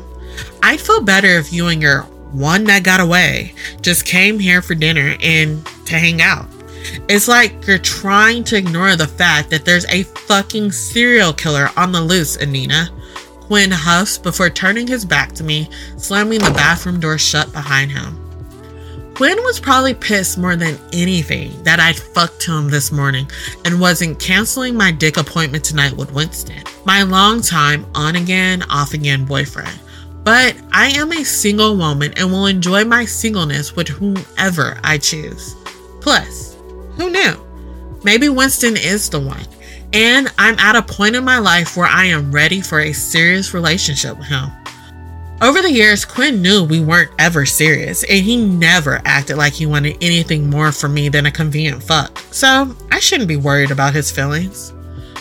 I'd 0.63 0.79
feel 0.79 1.01
better 1.01 1.27
if 1.27 1.51
you 1.53 1.67
and 1.67 1.81
your 1.81 2.01
one 2.31 2.63
that 2.65 2.83
got 2.83 2.99
away 2.99 3.53
just 3.81 4.05
came 4.05 4.39
here 4.39 4.61
for 4.61 4.75
dinner 4.75 5.15
and 5.21 5.65
to 5.85 5.97
hang 5.97 6.21
out. 6.21 6.45
It's 7.07 7.27
like 7.27 7.65
you're 7.67 7.77
trying 7.77 8.43
to 8.45 8.57
ignore 8.57 8.95
the 8.95 9.07
fact 9.07 9.49
that 9.49 9.65
there's 9.65 9.85
a 9.87 10.03
fucking 10.03 10.71
serial 10.71 11.33
killer 11.33 11.69
on 11.75 11.91
the 11.91 12.01
loose, 12.01 12.37
Inina. 12.37 12.89
Quinn 13.41 13.71
huffs 13.71 14.17
before 14.17 14.49
turning 14.49 14.85
his 14.85 15.03
back 15.05 15.33
to 15.33 15.43
me, 15.43 15.67
slamming 15.97 16.39
the 16.39 16.51
bathroom 16.51 16.99
door 16.99 17.17
shut 17.17 17.51
behind 17.51 17.91
him. 17.91 18.25
Quinn 19.15 19.37
was 19.43 19.59
probably 19.59 19.93
pissed 19.93 20.37
more 20.37 20.55
than 20.55 20.79
anything 20.93 21.51
that 21.63 21.79
I'd 21.79 21.97
fucked 21.97 22.45
him 22.45 22.69
this 22.69 22.91
morning 22.91 23.29
and 23.65 23.81
wasn't 23.81 24.19
canceling 24.19 24.75
my 24.75 24.91
dick 24.91 25.17
appointment 25.17 25.65
tonight 25.65 25.91
with 25.91 26.13
Winston, 26.13 26.63
my 26.85 27.03
long 27.03 27.41
time 27.41 27.85
on 27.95 28.15
again, 28.15 28.63
off 28.69 28.93
again 28.93 29.25
boyfriend. 29.25 29.77
But 30.29 30.55
I 30.71 30.89
am 30.89 31.11
a 31.11 31.25
single 31.25 31.75
woman 31.75 32.13
and 32.15 32.31
will 32.31 32.45
enjoy 32.45 32.85
my 32.85 33.03
singleness 33.03 33.75
with 33.75 33.87
whomever 33.87 34.79
I 34.83 34.99
choose. 34.99 35.55
Plus, 36.01 36.55
who 36.97 37.09
knew? 37.09 37.33
Maybe 38.03 38.29
Winston 38.29 38.77
is 38.77 39.09
the 39.09 39.19
one. 39.19 39.47
And 39.91 40.31
I'm 40.37 40.59
at 40.59 40.75
a 40.75 40.83
point 40.83 41.15
in 41.15 41.23
my 41.23 41.39
life 41.39 41.75
where 41.75 41.87
I 41.87 42.05
am 42.05 42.31
ready 42.31 42.61
for 42.61 42.79
a 42.79 42.93
serious 42.93 43.55
relationship 43.55 44.19
with 44.19 44.27
him. 44.27 44.51
Over 45.41 45.63
the 45.63 45.71
years, 45.71 46.05
Quinn 46.05 46.43
knew 46.43 46.63
we 46.63 46.79
weren't 46.79 47.09
ever 47.17 47.47
serious, 47.47 48.03
and 48.03 48.23
he 48.23 48.37
never 48.37 49.01
acted 49.05 49.37
like 49.37 49.53
he 49.53 49.65
wanted 49.65 49.97
anything 49.99 50.47
more 50.47 50.71
from 50.71 50.93
me 50.93 51.09
than 51.09 51.25
a 51.25 51.31
convenient 51.31 51.81
fuck. 51.81 52.19
So 52.29 52.75
I 52.91 52.99
shouldn't 52.99 53.29
be 53.29 53.35
worried 53.35 53.71
about 53.71 53.95
his 53.95 54.11
feelings. 54.11 54.73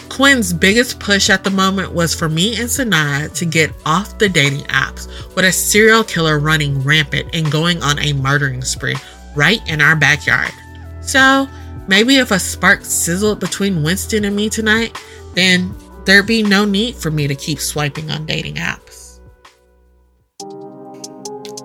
Quinn's 0.09 0.53
biggest 0.53 0.99
push 1.01 1.31
at 1.31 1.45
the 1.45 1.51
moment 1.51 1.93
was 1.93 2.15
for 2.15 2.29
me 2.29 2.57
and 2.57 2.69
Sanaya 2.69 3.33
to 3.35 3.45
get 3.45 3.73
off 3.87 4.19
the 4.19 4.29
dating 4.29 4.65
apps 4.65 5.07
with 5.35 5.45
a 5.45 5.53
serial 5.53 6.05
killer 6.05 6.39
running 6.39 6.83
rampant 6.83 7.29
and 7.35 7.51
going 7.51 7.83
on 7.83 7.99
a 7.99 8.13
murdering 8.13 8.63
spree 8.63 8.97
right 9.37 9.61
in 9.69 9.81
our 9.81 9.95
backyard. 9.95 10.53
So 11.01 11.49
maybe 11.87 12.17
if 12.17 12.31
a 12.31 12.39
spark 12.39 12.85
sizzled 12.85 13.41
between 13.41 13.83
Winston 13.83 14.25
and 14.25 14.35
me 14.35 14.49
tonight, 14.49 15.01
then 15.35 15.75
there'd 16.05 16.27
be 16.27 16.43
no 16.43 16.65
need 16.65 16.97
for 16.97 17.11
me 17.11 17.27
to 17.27 17.35
keep 17.35 17.61
swiping 17.61 18.11
on 18.11 18.27
dating 18.27 18.57
apps. 18.57 19.21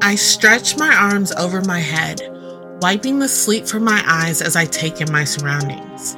I 0.02 0.16
stretch 0.16 0.78
my 0.78 0.94
arms 0.94 1.32
over 1.32 1.62
my 1.62 1.80
head, 1.80 2.22
wiping 2.82 3.20
the 3.20 3.28
sleep 3.28 3.66
from 3.66 3.84
my 3.84 4.04
eyes 4.06 4.42
as 4.42 4.56
I 4.56 4.66
take 4.66 5.00
in 5.00 5.12
my 5.12 5.24
surroundings. 5.24 6.18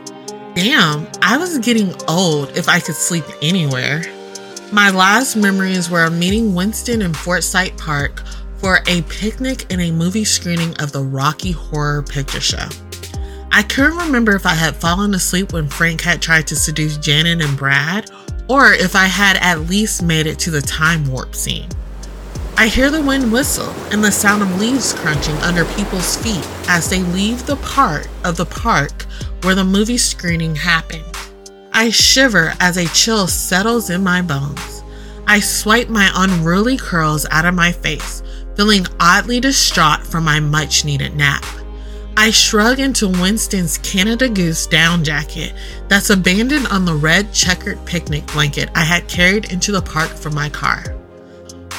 Damn, 0.56 1.06
I 1.22 1.36
was 1.36 1.60
getting 1.60 1.94
old 2.08 2.58
if 2.58 2.70
I 2.70 2.80
could 2.80 2.96
sleep 2.96 3.26
anywhere. 3.41 4.04
My 4.72 4.89
last 4.89 5.36
memories 5.36 5.89
were 5.89 6.06
of 6.06 6.13
meeting 6.13 6.56
Winston 6.56 7.02
in 7.02 7.13
Forsyth 7.13 7.78
Park 7.78 8.24
for 8.60 8.80
a 8.88 9.02
picnic 9.02 9.65
and 9.70 9.82
a 9.82 9.91
movie 9.91 10.24
screening 10.24 10.74
of 10.78 10.94
the 10.94 11.04
Rocky 11.04 11.52
Horror 11.52 12.04
Picture 12.04 12.39
Show. 12.39 12.70
I 13.52 13.63
couldn't 13.63 13.98
remember 13.98 14.34
if 14.34 14.46
I 14.46 14.54
had 14.54 14.78
fallen 14.78 15.13
asleep 15.13 15.52
when 15.52 15.68
Frank 15.68 16.00
had 16.00 16.22
tried 16.22 16.48
to 16.48 16.56
seduce 16.56 16.96
Janet 16.96 17.44
and 17.44 17.58
Brad, 17.58 18.10
or 18.48 18.72
if 18.72 18.96
I 18.96 19.08
had 19.08 19.36
at 19.41 19.70
least 19.70 20.04
made 20.04 20.26
it 20.26 20.39
to 20.39 20.52
the 20.52 20.62
time 20.62 21.06
warp 21.12 21.36
scene. 21.36 21.68
I 22.58 22.68
hear 22.68 22.89
the 22.89 23.02
wind 23.02 23.34
whistle 23.34 23.70
and 23.91 24.02
the 24.02 24.12
sound 24.12 24.41
of 24.41 24.60
leaves 24.60 24.94
crunching 24.94 25.36
under 25.38 25.65
people's 25.76 26.15
feet 26.15 26.48
as 26.70 26.89
they 26.89 27.02
leave 27.04 27.46
the 27.46 27.58
part 27.58 28.08
of 28.24 28.38
the 28.38 28.46
park 28.46 29.04
where 29.44 29.56
the 29.56 29.63
movie 29.65 29.98
screening 29.98 30.56
happened. 30.56 31.04
I 31.74 31.89
shiver 31.89 32.54
as 32.62 32.78
a 32.78 32.88
chill 32.88 33.28
settles 33.28 33.89
in 33.89 34.02
my 34.02 34.22
bones. 34.22 34.84
I 35.28 35.41
swipe 35.41 35.89
my 35.89 36.10
unruly 36.15 36.78
curls 36.78 37.26
out 37.30 37.46
of 37.46 37.56
my 37.56 37.74
face, 37.74 38.24
feeling 38.56 38.88
oddly 39.02 39.41
distraught 39.41 40.08
from 40.08 40.24
my 40.24 40.39
much 40.39 40.86
needed 40.86 41.13
nap. 41.13 41.44
I 42.15 42.32
shrug 42.32 42.80
into 42.80 43.10
Winston's 43.10 43.80
Canada 43.80 44.30
Goose 44.30 44.65
down 44.65 45.04
jacket 45.04 45.54
that's 45.89 46.10
abandoned 46.10 46.68
on 46.68 46.86
the 46.86 46.96
red 46.96 47.34
checkered 47.34 47.86
picnic 47.86 48.26
blanket 48.28 48.70
I 48.74 48.86
had 48.86 49.10
carried 49.10 49.52
into 49.52 49.74
the 49.74 49.82
park 49.82 50.12
from 50.12 50.34
my 50.34 50.50
car. 50.50 50.96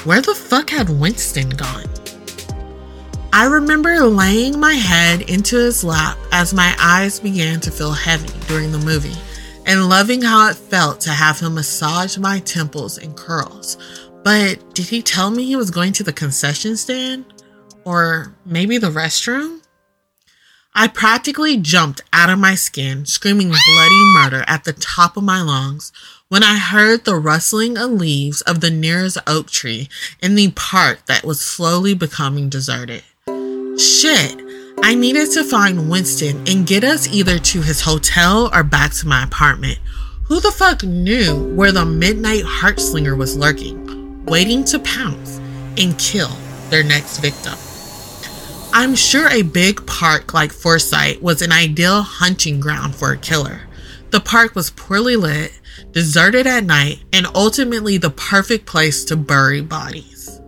Where 0.04 0.20
the 0.20 0.34
fuck 0.34 0.70
had 0.70 0.88
Winston 0.88 1.50
gone? 1.50 1.86
I 3.32 3.46
remember 3.46 4.00
laying 4.04 4.58
my 4.58 4.74
head 4.74 5.22
into 5.22 5.56
his 5.56 5.84
lap 5.84 6.16
as 6.32 6.54
my 6.54 6.74
eyes 6.80 7.20
began 7.20 7.60
to 7.60 7.70
feel 7.70 7.92
heavy 7.92 8.32
during 8.46 8.72
the 8.72 8.78
movie 8.78 9.16
and 9.66 9.88
loving 9.88 10.22
how 10.22 10.48
it 10.48 10.56
felt 10.56 11.00
to 11.02 11.10
have 11.10 11.40
him 11.40 11.54
massage 11.54 12.16
my 12.18 12.38
temples 12.40 12.98
and 12.98 13.16
curls. 13.16 13.76
But 14.22 14.74
did 14.74 14.86
he 14.86 15.02
tell 15.02 15.30
me 15.30 15.44
he 15.44 15.56
was 15.56 15.70
going 15.70 15.92
to 15.94 16.02
the 16.02 16.12
concession 16.12 16.76
stand? 16.76 17.24
Or 17.84 18.34
maybe 18.44 18.78
the 18.78 18.90
restroom? 18.90 19.60
I 20.74 20.88
practically 20.88 21.56
jumped 21.56 22.02
out 22.12 22.30
of 22.30 22.38
my 22.38 22.54
skin, 22.54 23.06
screaming 23.06 23.48
bloody 23.48 24.04
murder 24.14 24.44
at 24.46 24.64
the 24.64 24.74
top 24.74 25.16
of 25.16 25.24
my 25.24 25.42
lungs 25.42 25.90
when 26.28 26.42
I 26.42 26.58
heard 26.58 27.04
the 27.04 27.14
rustling 27.14 27.78
of 27.78 27.92
leaves 27.92 28.40
of 28.40 28.60
the 28.60 28.70
nearest 28.70 29.16
oak 29.28 29.48
tree 29.48 29.88
in 30.20 30.34
the 30.34 30.50
park 30.50 31.06
that 31.06 31.24
was 31.24 31.40
slowly 31.40 31.94
becoming 31.94 32.48
deserted. 32.48 33.04
Shit, 33.78 34.40
I 34.82 34.96
needed 34.96 35.30
to 35.32 35.44
find 35.44 35.88
Winston 35.88 36.42
and 36.48 36.66
get 36.66 36.82
us 36.82 37.06
either 37.06 37.38
to 37.38 37.62
his 37.62 37.82
hotel 37.82 38.50
or 38.52 38.64
back 38.64 38.92
to 38.94 39.06
my 39.06 39.22
apartment. 39.22 39.78
Who 40.24 40.40
the 40.40 40.50
fuck 40.50 40.82
knew 40.82 41.54
where 41.54 41.70
the 41.70 41.86
midnight 41.86 42.42
heartslinger 42.42 43.16
was 43.16 43.36
lurking, 43.36 44.24
waiting 44.24 44.64
to 44.64 44.80
pounce 44.80 45.38
and 45.78 45.96
kill 45.96 46.30
their 46.70 46.82
next 46.82 47.18
victim? 47.18 47.54
I'm 48.72 48.96
sure 48.96 49.28
a 49.28 49.42
big 49.42 49.86
park 49.86 50.34
like 50.34 50.50
Forsyth 50.50 51.22
was 51.22 51.40
an 51.40 51.52
ideal 51.52 52.02
hunting 52.02 52.58
ground 52.58 52.96
for 52.96 53.12
a 53.12 53.16
killer. 53.16 53.60
The 54.10 54.20
park 54.20 54.56
was 54.56 54.70
poorly 54.70 55.14
lit, 55.14 55.52
deserted 55.96 56.46
at 56.46 56.62
night, 56.62 57.02
and 57.10 57.26
ultimately 57.34 57.96
the 57.96 58.10
perfect 58.10 58.66
place 58.66 59.02
to 59.02 59.16
bury 59.16 59.62
bodies. 59.62 60.42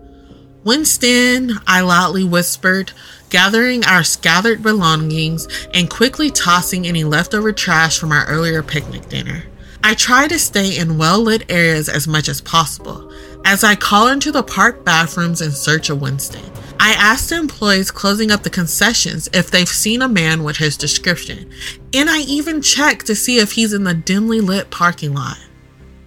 Winston, 0.62 1.52
I 1.66 1.80
loudly 1.80 2.22
whispered, 2.22 2.92
gathering 3.30 3.82
our 3.86 4.04
scattered 4.04 4.62
belongings 4.62 5.48
and 5.72 5.88
quickly 5.88 6.30
tossing 6.30 6.86
any 6.86 7.02
leftover 7.02 7.50
trash 7.50 7.98
from 7.98 8.12
our 8.12 8.26
earlier 8.26 8.62
picnic 8.62 9.08
dinner. 9.08 9.44
I 9.82 9.94
try 9.94 10.28
to 10.28 10.38
stay 10.38 10.76
in 10.76 10.98
well 10.98 11.20
lit 11.20 11.50
areas 11.50 11.88
as 11.88 12.06
much 12.06 12.28
as 12.28 12.42
possible 12.42 13.10
as 13.46 13.64
I 13.64 13.74
call 13.74 14.08
into 14.08 14.30
the 14.30 14.42
park 14.42 14.84
bathrooms 14.84 15.40
in 15.40 15.50
search 15.52 15.88
of 15.88 16.02
Winston. 16.02 16.44
I 16.80 16.92
asked 16.92 17.30
the 17.30 17.36
employees 17.36 17.90
closing 17.90 18.30
up 18.30 18.42
the 18.42 18.50
concessions 18.50 19.28
if 19.32 19.50
they've 19.50 19.68
seen 19.68 20.02
a 20.02 20.08
man 20.08 20.44
with 20.44 20.56
his 20.56 20.76
description, 20.76 21.50
and 21.92 22.08
I 22.08 22.20
even 22.20 22.62
checked 22.62 23.06
to 23.06 23.14
see 23.14 23.38
if 23.38 23.52
he's 23.52 23.72
in 23.72 23.84
the 23.84 23.94
dimly 23.94 24.40
lit 24.40 24.70
parking 24.70 25.14
lot. 25.14 25.38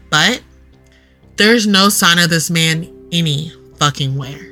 But 0.10 0.42
there's 1.38 1.68
no 1.68 1.90
sign 1.90 2.20
of 2.20 2.30
this 2.30 2.50
man 2.50 2.88
any 3.12 3.52
fucking 3.78 4.18
where. 4.18 4.52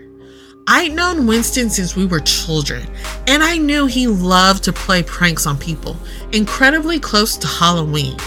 I'd 0.68 0.94
known 0.94 1.26
Winston 1.26 1.70
since 1.70 1.96
we 1.96 2.06
were 2.06 2.20
children, 2.20 2.88
and 3.28 3.42
I 3.42 3.58
knew 3.58 3.88
he 3.88 4.08
loved 4.08 4.64
to 4.66 4.74
play 4.74 5.02
pranks 5.02 5.48
on 5.48 5.58
people, 5.58 5.98
incredibly 6.32 7.00
close 7.00 7.38
to 7.38 7.48
Halloween. 7.48 8.18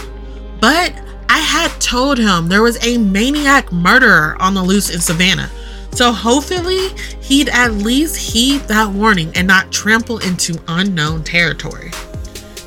But 0.59 0.93
I 1.29 1.39
had 1.39 1.69
told 1.79 2.17
him 2.17 2.47
there 2.47 2.61
was 2.61 2.83
a 2.85 2.97
maniac 2.97 3.71
murderer 3.71 4.35
on 4.41 4.53
the 4.53 4.63
loose 4.63 4.89
in 4.89 4.99
Savannah, 4.99 5.49
so 5.95 6.11
hopefully 6.11 6.89
he'd 7.21 7.49
at 7.49 7.73
least 7.73 8.17
heed 8.17 8.61
that 8.61 8.89
warning 8.91 9.31
and 9.35 9.47
not 9.47 9.71
trample 9.71 10.17
into 10.19 10.59
unknown 10.67 11.23
territory. 11.23 11.91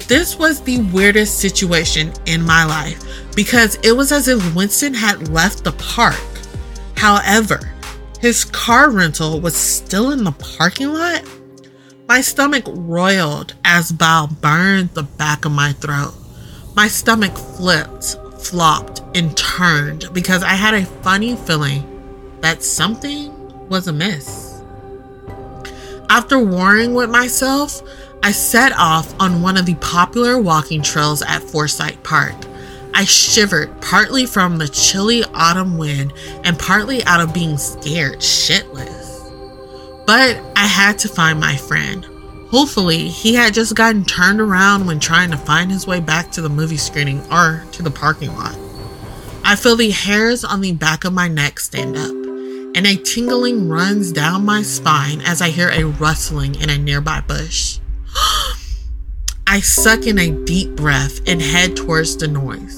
This 0.07 0.39
was 0.39 0.61
the 0.61 0.83
weirdest 0.93 1.41
situation 1.41 2.13
in 2.27 2.43
my 2.43 2.65
life 2.65 3.03
because 3.35 3.77
it 3.83 3.93
was 3.93 4.13
as 4.13 4.29
if 4.29 4.55
Winston 4.55 4.95
had 4.95 5.29
left 5.29 5.65
the 5.65 5.73
park. 5.73 6.15
However, 6.97 7.73
his 8.21 8.45
car 8.45 8.91
rental 8.91 9.41
was 9.41 9.57
still 9.57 10.13
in 10.13 10.23
the 10.23 10.33
parking 10.33 10.93
lot. 10.93 11.23
My 12.09 12.21
stomach 12.21 12.65
roiled 12.69 13.55
as 13.65 13.91
bile 13.91 14.29
burned 14.29 14.91
the 14.91 15.03
back 15.03 15.45
of 15.45 15.53
my 15.53 15.73
throat. 15.73 16.15
My 16.77 16.87
stomach 16.87 17.37
flipped, 17.37 18.17
flopped, 18.39 19.03
and 19.17 19.37
turned 19.37 20.09
because 20.13 20.45
I 20.45 20.51
had 20.51 20.75
a 20.75 20.87
funny 20.87 21.35
feeling 21.35 21.96
that 22.47 22.63
something 22.63 23.69
was 23.69 23.89
amiss. 23.89 24.63
After 26.09 26.39
warring 26.39 26.95
with 26.95 27.11
myself, 27.11 27.83
I 28.23 28.31
set 28.31 28.73
off 28.79 29.13
on 29.21 29.43
one 29.43 29.57
of 29.57 29.67
the 29.67 29.75
popular 29.75 30.41
walking 30.41 30.81
trails 30.81 31.23
at 31.23 31.43
Forsyth 31.43 32.01
Park. 32.05 32.37
I 32.95 33.05
shivered 33.05 33.81
partly 33.81 34.27
from 34.27 34.59
the 34.59 34.69
chilly 34.69 35.25
autumn 35.35 35.77
wind 35.77 36.13
and 36.45 36.57
partly 36.57 37.03
out 37.03 37.21
of 37.21 37.35
being 37.35 37.59
scared 37.59 38.21
shitless. 38.21 40.07
But 40.07 40.41
I 40.55 40.69
had 40.69 41.01
to 41.01 41.09
find 41.09 41.41
my 41.41 41.57
friend. 41.57 42.05
Hopefully, 42.53 43.09
he 43.09 43.35
had 43.35 43.55
just 43.55 43.75
gotten 43.75 44.05
turned 44.05 44.41
around 44.41 44.87
when 44.87 45.01
trying 45.01 45.33
to 45.33 45.37
find 45.37 45.69
his 45.69 45.89
way 45.89 45.99
back 45.99 46.31
to 46.31 46.43
the 46.43 46.49
movie 46.49 46.77
screening 46.77 47.21
or 47.33 47.65
to 47.73 47.83
the 47.83 47.91
parking 47.91 48.33
lot. 48.37 48.57
I 49.43 49.57
feel 49.57 49.75
the 49.75 49.91
hairs 49.91 50.45
on 50.45 50.61
the 50.61 50.75
back 50.75 51.05
of 51.05 51.13
my 51.13 51.27
neck 51.27 51.59
stand 51.59 51.97
up, 51.97 52.26
and 52.77 52.87
a 52.87 52.95
tingling 52.95 53.71
runs 53.71 54.13
down 54.13 54.45
my 54.45 54.61
spine 54.61 55.23
as 55.23 55.41
I 55.41 55.49
hear 55.49 55.71
a 55.71 55.85
rustling 55.85 56.55
in 56.57 56.69
a 56.69 56.77
nearby 56.77 57.23
bush. 57.23 57.79
I 59.47 59.61
suck 59.61 60.07
in 60.07 60.19
a 60.19 60.45
deep 60.45 60.77
breath 60.77 61.27
and 61.27 61.41
head 61.41 61.75
towards 61.75 62.19
the 62.19 62.29
noise, 62.29 62.75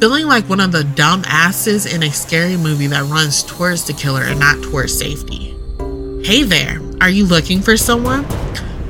feeling 0.00 0.26
like 0.26 0.48
one 0.48 0.60
of 0.60 0.72
the 0.72 0.84
dumb 0.84 1.24
asses 1.26 1.84
in 1.84 2.02
a 2.02 2.10
scary 2.10 2.56
movie 2.56 2.86
that 2.86 3.04
runs 3.04 3.42
towards 3.42 3.84
the 3.84 3.92
killer 3.92 4.22
and 4.22 4.40
not 4.40 4.62
towards 4.62 4.96
safety. 4.98 5.54
Hey 6.24 6.42
there, 6.42 6.80
are 7.02 7.10
you 7.10 7.26
looking 7.26 7.60
for 7.60 7.76
someone? 7.76 8.24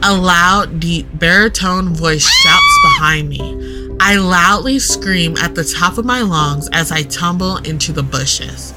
A 0.04 0.14
loud, 0.14 0.78
deep 0.78 1.06
baritone 1.14 1.94
voice 1.94 2.24
shouts 2.24 2.78
behind 2.84 3.28
me. 3.28 3.96
I 3.98 4.14
loudly 4.14 4.78
scream 4.78 5.36
at 5.38 5.56
the 5.56 5.64
top 5.64 5.98
of 5.98 6.04
my 6.04 6.20
lungs 6.20 6.68
as 6.72 6.92
I 6.92 7.02
tumble 7.02 7.56
into 7.56 7.92
the 7.92 8.04
bushes. 8.04 8.72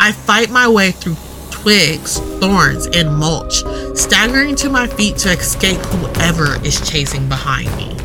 I 0.00 0.12
fight 0.12 0.50
my 0.50 0.68
way 0.68 0.90
through 0.90 1.16
twigs, 1.50 2.18
thorns, 2.40 2.86
and 2.88 3.16
mulch, 3.16 3.62
staggering 3.96 4.54
to 4.56 4.68
my 4.68 4.86
feet 4.86 5.16
to 5.18 5.30
escape 5.30 5.80
whoever 5.80 6.62
is 6.64 6.80
chasing 6.88 7.28
behind 7.28 7.74
me. 7.76 7.96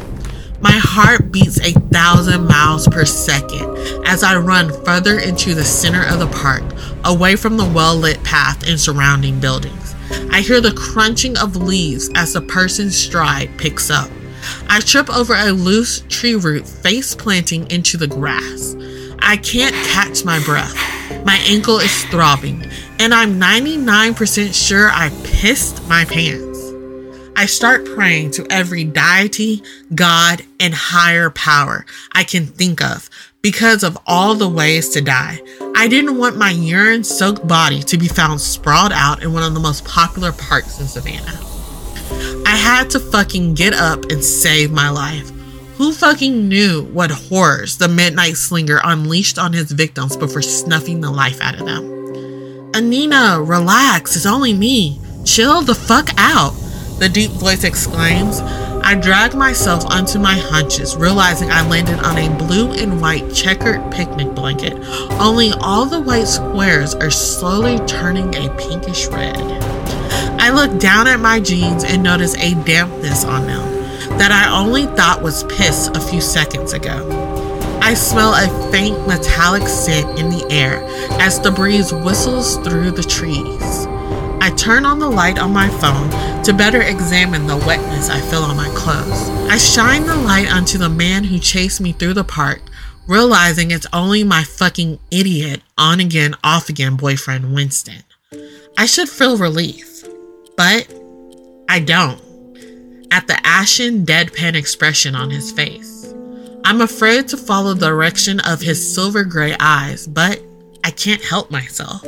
My 0.62 0.72
heart 0.72 1.32
beats 1.32 1.60
a 1.60 1.72
thousand 1.72 2.46
miles 2.46 2.88
per 2.88 3.06
second 3.06 3.78
as 4.06 4.24
I 4.24 4.38
run 4.38 4.72
further 4.84 5.20
into 5.20 5.56
the 5.56 5.64
center 5.64 6.06
of 6.06 6.20
the 6.20 6.28
park, 6.28 6.64
away 7.06 7.36
from 7.36 7.58
the 7.58 7.70
well 7.70 7.96
lit 7.96 8.24
path 8.24 8.68
and 8.68 8.80
surrounding 8.80 9.40
buildings. 9.40 9.96
I 10.32 10.42
hear 10.42 10.60
the 10.60 10.74
crunching 10.74 11.38
of 11.38 11.56
leaves 11.56 12.10
as 12.16 12.34
the 12.34 12.42
person's 12.42 12.98
stride 12.98 13.58
picks 13.58 13.90
up. 13.90 14.10
I 14.68 14.80
trip 14.80 15.10
over 15.10 15.34
a 15.34 15.52
loose 15.52 16.02
tree 16.10 16.36
root 16.36 16.68
face 16.68 17.16
planting 17.16 17.70
into 17.72 17.98
the 17.98 18.08
grass. 18.08 18.76
I 19.20 19.38
can't 19.38 19.76
catch 19.88 20.24
my 20.26 20.44
breath. 20.44 20.76
My 21.26 21.40
ankle 21.48 21.80
is 21.80 22.04
throbbing, 22.06 22.66
and 23.00 23.14
I'm 23.14 23.40
99% 23.40 24.54
sure 24.54 24.90
I 24.90 25.10
pissed 25.24 25.88
my 25.88 26.06
pants. 26.06 26.60
I 27.36 27.46
start 27.46 27.86
praying 27.86 28.32
to 28.32 28.48
every 28.50 28.84
deity, 28.84 29.64
God, 29.96 30.42
and 30.60 30.74
higher 30.74 31.30
power 31.30 31.86
I 32.14 32.24
can 32.24 32.46
think 32.46 32.82
of 32.82 33.10
because 33.42 33.84
of 33.84 33.98
all 34.06 34.36
the 34.36 34.50
ways 34.50 34.90
to 34.90 35.02
die. 35.02 35.40
I 35.76 35.88
didn't 35.88 36.18
want 36.18 36.38
my 36.38 36.52
urine 36.52 37.04
soaked 37.04 37.48
body 37.48 37.82
to 37.84 37.98
be 37.98 38.08
found 38.08 38.42
sprawled 38.42 38.92
out 38.92 39.24
in 39.24 39.32
one 39.34 39.44
of 39.44 39.54
the 39.54 39.60
most 39.60 39.86
popular 39.86 40.32
parks 40.34 40.80
in 40.80 40.88
Savannah. 40.88 41.40
I 42.46 42.56
had 42.56 42.90
to 42.92 43.00
fucking 43.00 43.54
get 43.54 43.74
up 43.74 44.06
and 44.06 44.24
save 44.24 44.72
my 44.72 44.90
life. 44.90 45.32
Who 45.80 45.94
fucking 45.94 46.50
knew 46.50 46.84
what 46.92 47.10
horrors 47.10 47.78
the 47.78 47.88
Midnight 47.88 48.36
Slinger 48.36 48.82
unleashed 48.84 49.40
on 49.40 49.54
his 49.54 49.72
victims 49.72 50.18
before 50.18 50.42
snuffing 50.42 51.00
the 51.00 51.10
life 51.10 51.40
out 51.40 51.58
of 51.58 51.66
them? 51.66 51.84
Inina, 52.74 53.48
relax, 53.48 54.18
it's 54.18 54.26
only 54.26 54.52
me. 54.52 55.00
Chill 55.24 55.62
the 55.62 55.74
fuck 55.74 56.10
out, 56.18 56.52
the 57.00 57.08
deep 57.08 57.32
voice 57.32 57.64
exclaims. 57.64 58.42
I 58.42 58.96
drag 58.96 59.36
myself 59.36 59.86
onto 59.86 60.20
my 60.20 60.38
hunches, 60.38 60.98
realizing 60.98 61.50
I 61.50 61.66
landed 61.66 62.00
on 62.00 62.18
a 62.18 62.38
blue 62.38 62.74
and 62.74 63.00
white 63.00 63.34
checkered 63.34 63.90
picnic 63.90 64.36
blanket, 64.36 64.74
only 65.12 65.54
all 65.62 65.86
the 65.86 66.02
white 66.02 66.28
squares 66.28 66.94
are 66.94 67.10
slowly 67.10 67.80
turning 67.88 68.36
a 68.36 68.54
pinkish 68.58 69.08
red. 69.08 69.38
I 70.42 70.50
look 70.50 70.78
down 70.78 71.08
at 71.08 71.22
my 71.22 71.40
jeans 71.40 71.86
and 71.86 72.04
notice 72.04 72.36
a 72.36 72.54
dampness 72.66 73.24
on 73.24 73.48
them 73.48 73.69
that 74.18 74.32
I 74.32 74.58
only 74.58 74.86
thought 74.86 75.22
was 75.22 75.44
piss 75.46 75.88
a 75.90 76.02
few 76.02 76.22
seconds 76.22 76.74
ago. 76.74 77.08
I 77.82 77.94
smell 77.94 78.34
a 78.34 78.72
faint 78.72 79.08
metallic 79.08 79.68
scent 79.68 80.20
in 80.20 80.30
the 80.30 80.46
air 80.52 80.84
as 81.22 81.40
the 81.40 81.52
breeze 81.52 81.94
whistles 81.94 82.58
through 82.58 82.92
the 82.92 83.04
trees. 83.04 83.88
I 84.42 84.54
turn 84.56 84.86
on 84.86 85.00
the 85.00 85.10
light 85.10 85.40
on 85.40 85.54
my 85.54 85.70
phone 85.70 86.10
to 86.44 86.54
better 86.54 86.82
examine 86.82 87.48
the 87.48 87.58
wetness 87.58 88.10
I 88.10 88.20
feel 88.22 88.44
on 88.44 88.58
my 88.58 88.70
clothes. 88.76 89.30
I 89.50 89.58
shine 89.58 90.06
the 90.06 90.16
light 90.16 90.52
onto 90.52 90.78
the 90.78 90.90
man 90.90 91.24
who 91.24 91.40
chased 91.40 91.82
me 91.82 91.92
through 91.92 92.14
the 92.14 92.24
park, 92.24 92.62
realizing 93.08 93.72
it's 93.72 93.88
only 93.92 94.24
my 94.24 94.44
fucking 94.44 95.00
idiot, 95.10 95.62
on 95.78 96.00
again, 96.00 96.36
off 96.44 96.70
again 96.70 96.96
boyfriend, 96.96 97.54
Winston. 97.54 98.04
I 98.78 98.86
should 98.86 99.10
feel 99.10 99.38
relief, 99.38 100.04
but 100.56 100.88
I 101.68 101.80
don't. 101.80 102.29
At 103.12 103.28
the 103.28 103.40
ashen, 103.46 104.06
deadpan 104.06 104.56
expression 104.56 105.16
on 105.16 105.30
his 105.30 105.52
face. 105.52 106.14
I'm 106.64 106.82
afraid 106.82 107.28
to 107.30 107.38
follow 107.38 107.74
the 107.74 107.88
direction 107.88 108.40
of 108.42 108.62
his 108.62 108.94
silver 108.94 109.24
gray 109.24 109.56
eyes, 109.60 110.06
but 110.08 110.42
I 110.84 110.92
can't 110.92 111.24
help 111.24 111.50
myself. 111.50 112.04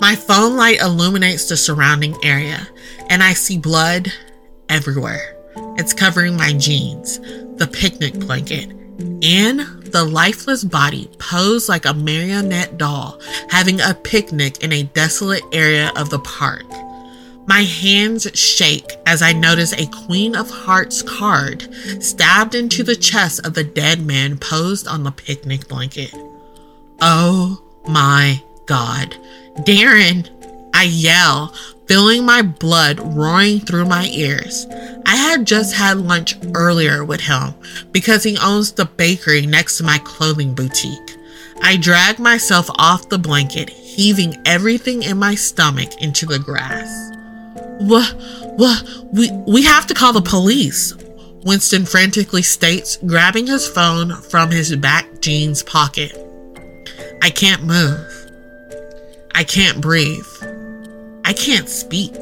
My 0.00 0.14
phone 0.14 0.56
light 0.56 0.80
illuminates 0.80 1.48
the 1.48 1.56
surrounding 1.56 2.16
area, 2.24 2.66
and 3.10 3.22
I 3.22 3.32
see 3.32 3.58
blood 3.58 4.12
everywhere. 4.68 5.36
It's 5.78 5.92
covering 5.92 6.36
my 6.36 6.52
jeans, 6.52 7.18
the 7.56 7.68
picnic 7.70 8.14
blanket, 8.14 8.70
and 9.22 9.60
the 9.92 10.04
lifeless 10.04 10.64
body 10.64 11.10
posed 11.18 11.68
like 11.68 11.84
a 11.84 11.94
marionette 11.94 12.78
doll 12.78 13.20
having 13.50 13.80
a 13.80 13.94
picnic 13.94 14.62
in 14.62 14.72
a 14.72 14.84
desolate 14.84 15.44
area 15.52 15.92
of 15.96 16.10
the 16.10 16.18
park. 16.20 16.64
My 17.46 17.62
hands 17.62 18.28
shake 18.34 18.92
as 19.06 19.22
I 19.22 19.32
notice 19.32 19.72
a 19.72 19.86
Queen 19.86 20.34
of 20.34 20.50
Hearts 20.50 21.02
card 21.02 21.72
stabbed 22.00 22.54
into 22.54 22.82
the 22.82 22.96
chest 22.96 23.46
of 23.46 23.54
the 23.54 23.64
dead 23.64 24.04
man 24.04 24.36
posed 24.36 24.88
on 24.88 25.04
the 25.04 25.12
picnic 25.12 25.68
blanket. 25.68 26.12
Oh 27.00 27.62
my 27.86 28.42
god. 28.66 29.16
Darren! 29.60 30.28
I 30.74 30.82
yell, 30.82 31.54
feeling 31.86 32.26
my 32.26 32.42
blood 32.42 33.00
roaring 33.00 33.60
through 33.60 33.86
my 33.86 34.06
ears. 34.08 34.66
I 35.06 35.16
had 35.16 35.46
just 35.46 35.74
had 35.74 35.98
lunch 35.98 36.36
earlier 36.54 37.04
with 37.04 37.20
him 37.20 37.54
because 37.92 38.24
he 38.24 38.36
owns 38.38 38.72
the 38.72 38.84
bakery 38.84 39.46
next 39.46 39.78
to 39.78 39.84
my 39.84 39.98
clothing 39.98 40.52
boutique. 40.54 41.16
I 41.62 41.76
drag 41.76 42.18
myself 42.18 42.68
off 42.78 43.08
the 43.08 43.18
blanket, 43.18 43.70
heaving 43.70 44.36
everything 44.44 45.02
in 45.02 45.16
my 45.16 45.34
stomach 45.34 46.02
into 46.02 46.26
the 46.26 46.38
grass. 46.38 47.05
We, 47.80 49.30
we 49.46 49.62
have 49.62 49.86
to 49.86 49.94
call 49.94 50.12
the 50.12 50.22
police. 50.22 50.94
Winston 51.44 51.84
frantically 51.84 52.42
states, 52.42 52.96
grabbing 53.06 53.46
his 53.46 53.68
phone 53.68 54.14
from 54.22 54.50
his 54.50 54.74
back 54.76 55.20
jeans 55.20 55.62
pocket. 55.62 56.16
I 57.22 57.30
can't 57.30 57.62
move. 57.62 57.98
I 59.34 59.44
can't 59.44 59.80
breathe. 59.80 60.26
I 61.24 61.32
can't 61.32 61.68
speak. 61.68 62.14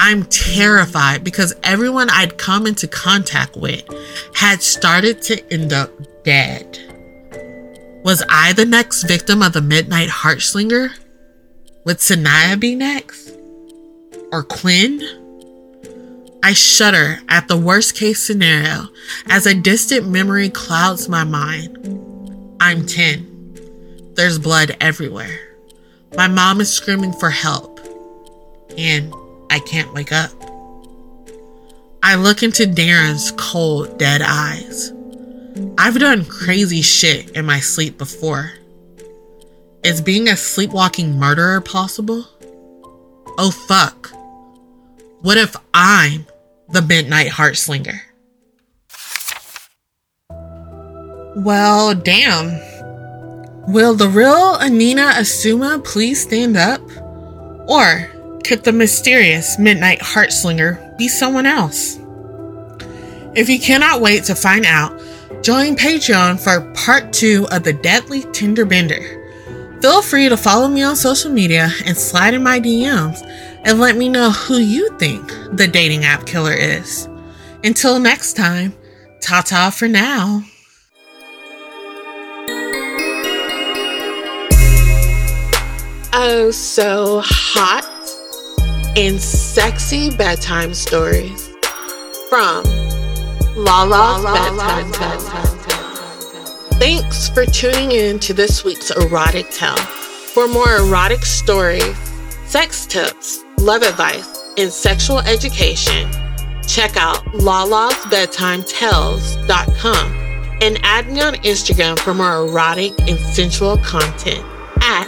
I'm 0.00 0.24
terrified 0.26 1.24
because 1.24 1.54
everyone 1.62 2.08
I'd 2.10 2.38
come 2.38 2.66
into 2.66 2.86
contact 2.86 3.56
with 3.56 3.84
had 4.34 4.62
started 4.62 5.20
to 5.22 5.52
end 5.52 5.72
up 5.72 5.90
dead. 6.22 6.78
Was 8.04 8.22
I 8.28 8.52
the 8.52 8.64
next 8.64 9.02
victim 9.02 9.42
of 9.42 9.52
the 9.52 9.60
Midnight 9.60 10.08
Heartslinger? 10.08 10.90
Would 11.84 11.96
Sanaya 11.98 12.58
be 12.58 12.74
next? 12.74 13.37
Or 14.30 14.42
Quinn? 14.42 15.00
I 16.42 16.52
shudder 16.52 17.20
at 17.28 17.48
the 17.48 17.56
worst 17.56 17.94
case 17.96 18.22
scenario 18.22 18.88
as 19.28 19.46
a 19.46 19.54
distant 19.54 20.08
memory 20.08 20.50
clouds 20.50 21.08
my 21.08 21.24
mind. 21.24 21.76
I'm 22.60 22.86
10. 22.86 24.12
There's 24.14 24.38
blood 24.38 24.76
everywhere. 24.80 25.56
My 26.16 26.28
mom 26.28 26.60
is 26.60 26.70
screaming 26.70 27.12
for 27.12 27.30
help. 27.30 27.80
And 28.76 29.12
I 29.50 29.60
can't 29.60 29.92
wake 29.94 30.12
up. 30.12 30.30
I 32.02 32.14
look 32.14 32.42
into 32.42 32.64
Darren's 32.64 33.32
cold, 33.32 33.98
dead 33.98 34.22
eyes. 34.22 34.92
I've 35.78 35.98
done 35.98 36.24
crazy 36.24 36.82
shit 36.82 37.30
in 37.30 37.46
my 37.46 37.60
sleep 37.60 37.98
before. 37.98 38.52
Is 39.84 40.00
being 40.00 40.28
a 40.28 40.36
sleepwalking 40.36 41.18
murderer 41.18 41.60
possible? 41.60 42.26
Oh 43.38 43.50
fuck. 43.50 44.12
What 45.20 45.36
if 45.36 45.56
I'm 45.74 46.26
the 46.68 46.80
Midnight 46.80 47.32
Heartslinger? 47.32 47.98
Well, 51.34 51.96
damn. 51.96 52.60
Will 53.66 53.94
the 53.94 54.08
real 54.08 54.58
Inina 54.58 55.10
Asuma 55.14 55.84
please 55.84 56.22
stand 56.22 56.56
up? 56.56 56.80
Or 57.68 58.08
could 58.44 58.62
the 58.62 58.72
mysterious 58.72 59.58
Midnight 59.58 59.98
Heartslinger 59.98 60.96
be 60.96 61.08
someone 61.08 61.46
else? 61.46 61.98
If 63.34 63.48
you 63.48 63.58
cannot 63.58 64.00
wait 64.00 64.22
to 64.24 64.36
find 64.36 64.64
out, 64.64 65.02
join 65.42 65.74
Patreon 65.74 66.38
for 66.38 66.72
part 66.74 67.12
two 67.12 67.48
of 67.50 67.64
the 67.64 67.72
Deadly 67.72 68.24
Tinder 68.32 68.64
Bender. 68.64 69.18
Feel 69.82 70.00
free 70.00 70.28
to 70.28 70.36
follow 70.36 70.68
me 70.68 70.82
on 70.84 70.94
social 70.94 71.32
media 71.32 71.70
and 71.84 71.96
slide 71.96 72.34
in 72.34 72.42
my 72.44 72.60
DMs 72.60 73.20
and 73.64 73.80
let 73.80 73.96
me 73.96 74.08
know 74.08 74.30
who 74.30 74.58
you 74.58 74.88
think 74.98 75.26
the 75.52 75.66
dating 75.66 76.04
app 76.04 76.26
killer 76.26 76.52
is. 76.52 77.08
Until 77.64 77.98
next 77.98 78.34
time, 78.34 78.72
ta 79.20 79.42
ta 79.42 79.70
for 79.70 79.88
now. 79.88 80.42
Oh, 86.12 86.50
so 86.50 87.22
hot 87.24 87.84
and 88.96 89.20
sexy 89.20 90.10
bedtime 90.10 90.74
stories 90.74 91.48
from 92.28 92.64
Lala's 93.54 94.24
Bedtime 94.24 95.58
Thanks 96.78 97.28
for 97.28 97.44
tuning 97.44 97.92
in 97.92 98.18
to 98.20 98.32
this 98.32 98.64
week's 98.64 98.90
erotic 98.90 99.50
tale. 99.50 99.76
For 99.76 100.46
more 100.48 100.76
erotic 100.76 101.24
stories, 101.24 101.96
sex 102.46 102.86
tips, 102.86 103.44
love 103.58 103.82
advice, 103.82 104.42
and 104.56 104.72
sexual 104.72 105.18
education, 105.20 106.10
check 106.66 106.96
out 106.96 107.22
lalasbedtimetales.com 107.34 110.28
and 110.60 110.78
add 110.82 111.08
me 111.08 111.20
on 111.20 111.34
Instagram 111.34 111.96
for 111.98 112.14
more 112.14 112.48
erotic 112.48 112.92
and 113.08 113.18
sensual 113.18 113.76
content 113.78 114.44
at 114.82 115.06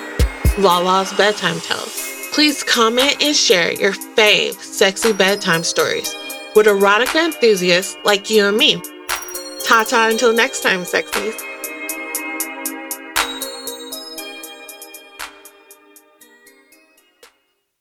Lala's 0.59 1.13
Bedtime 1.15 1.59
Tales. 1.61 2.07
Please 2.33 2.63
comment 2.63 3.21
and 3.23 3.35
share 3.35 3.73
your 3.73 3.93
fave 3.93 4.55
sexy 4.61 5.13
bedtime 5.13 5.65
stories 5.65 6.15
with 6.55 6.67
erotica 6.67 7.25
enthusiasts 7.25 7.97
like 8.05 8.31
you 8.31 8.47
and 8.47 8.57
me. 8.57 8.81
Ta 9.67 9.85
ta 9.89 10.09
until 10.11 10.33
next 10.33 10.63
time, 10.63 10.83
sexies. 10.83 11.50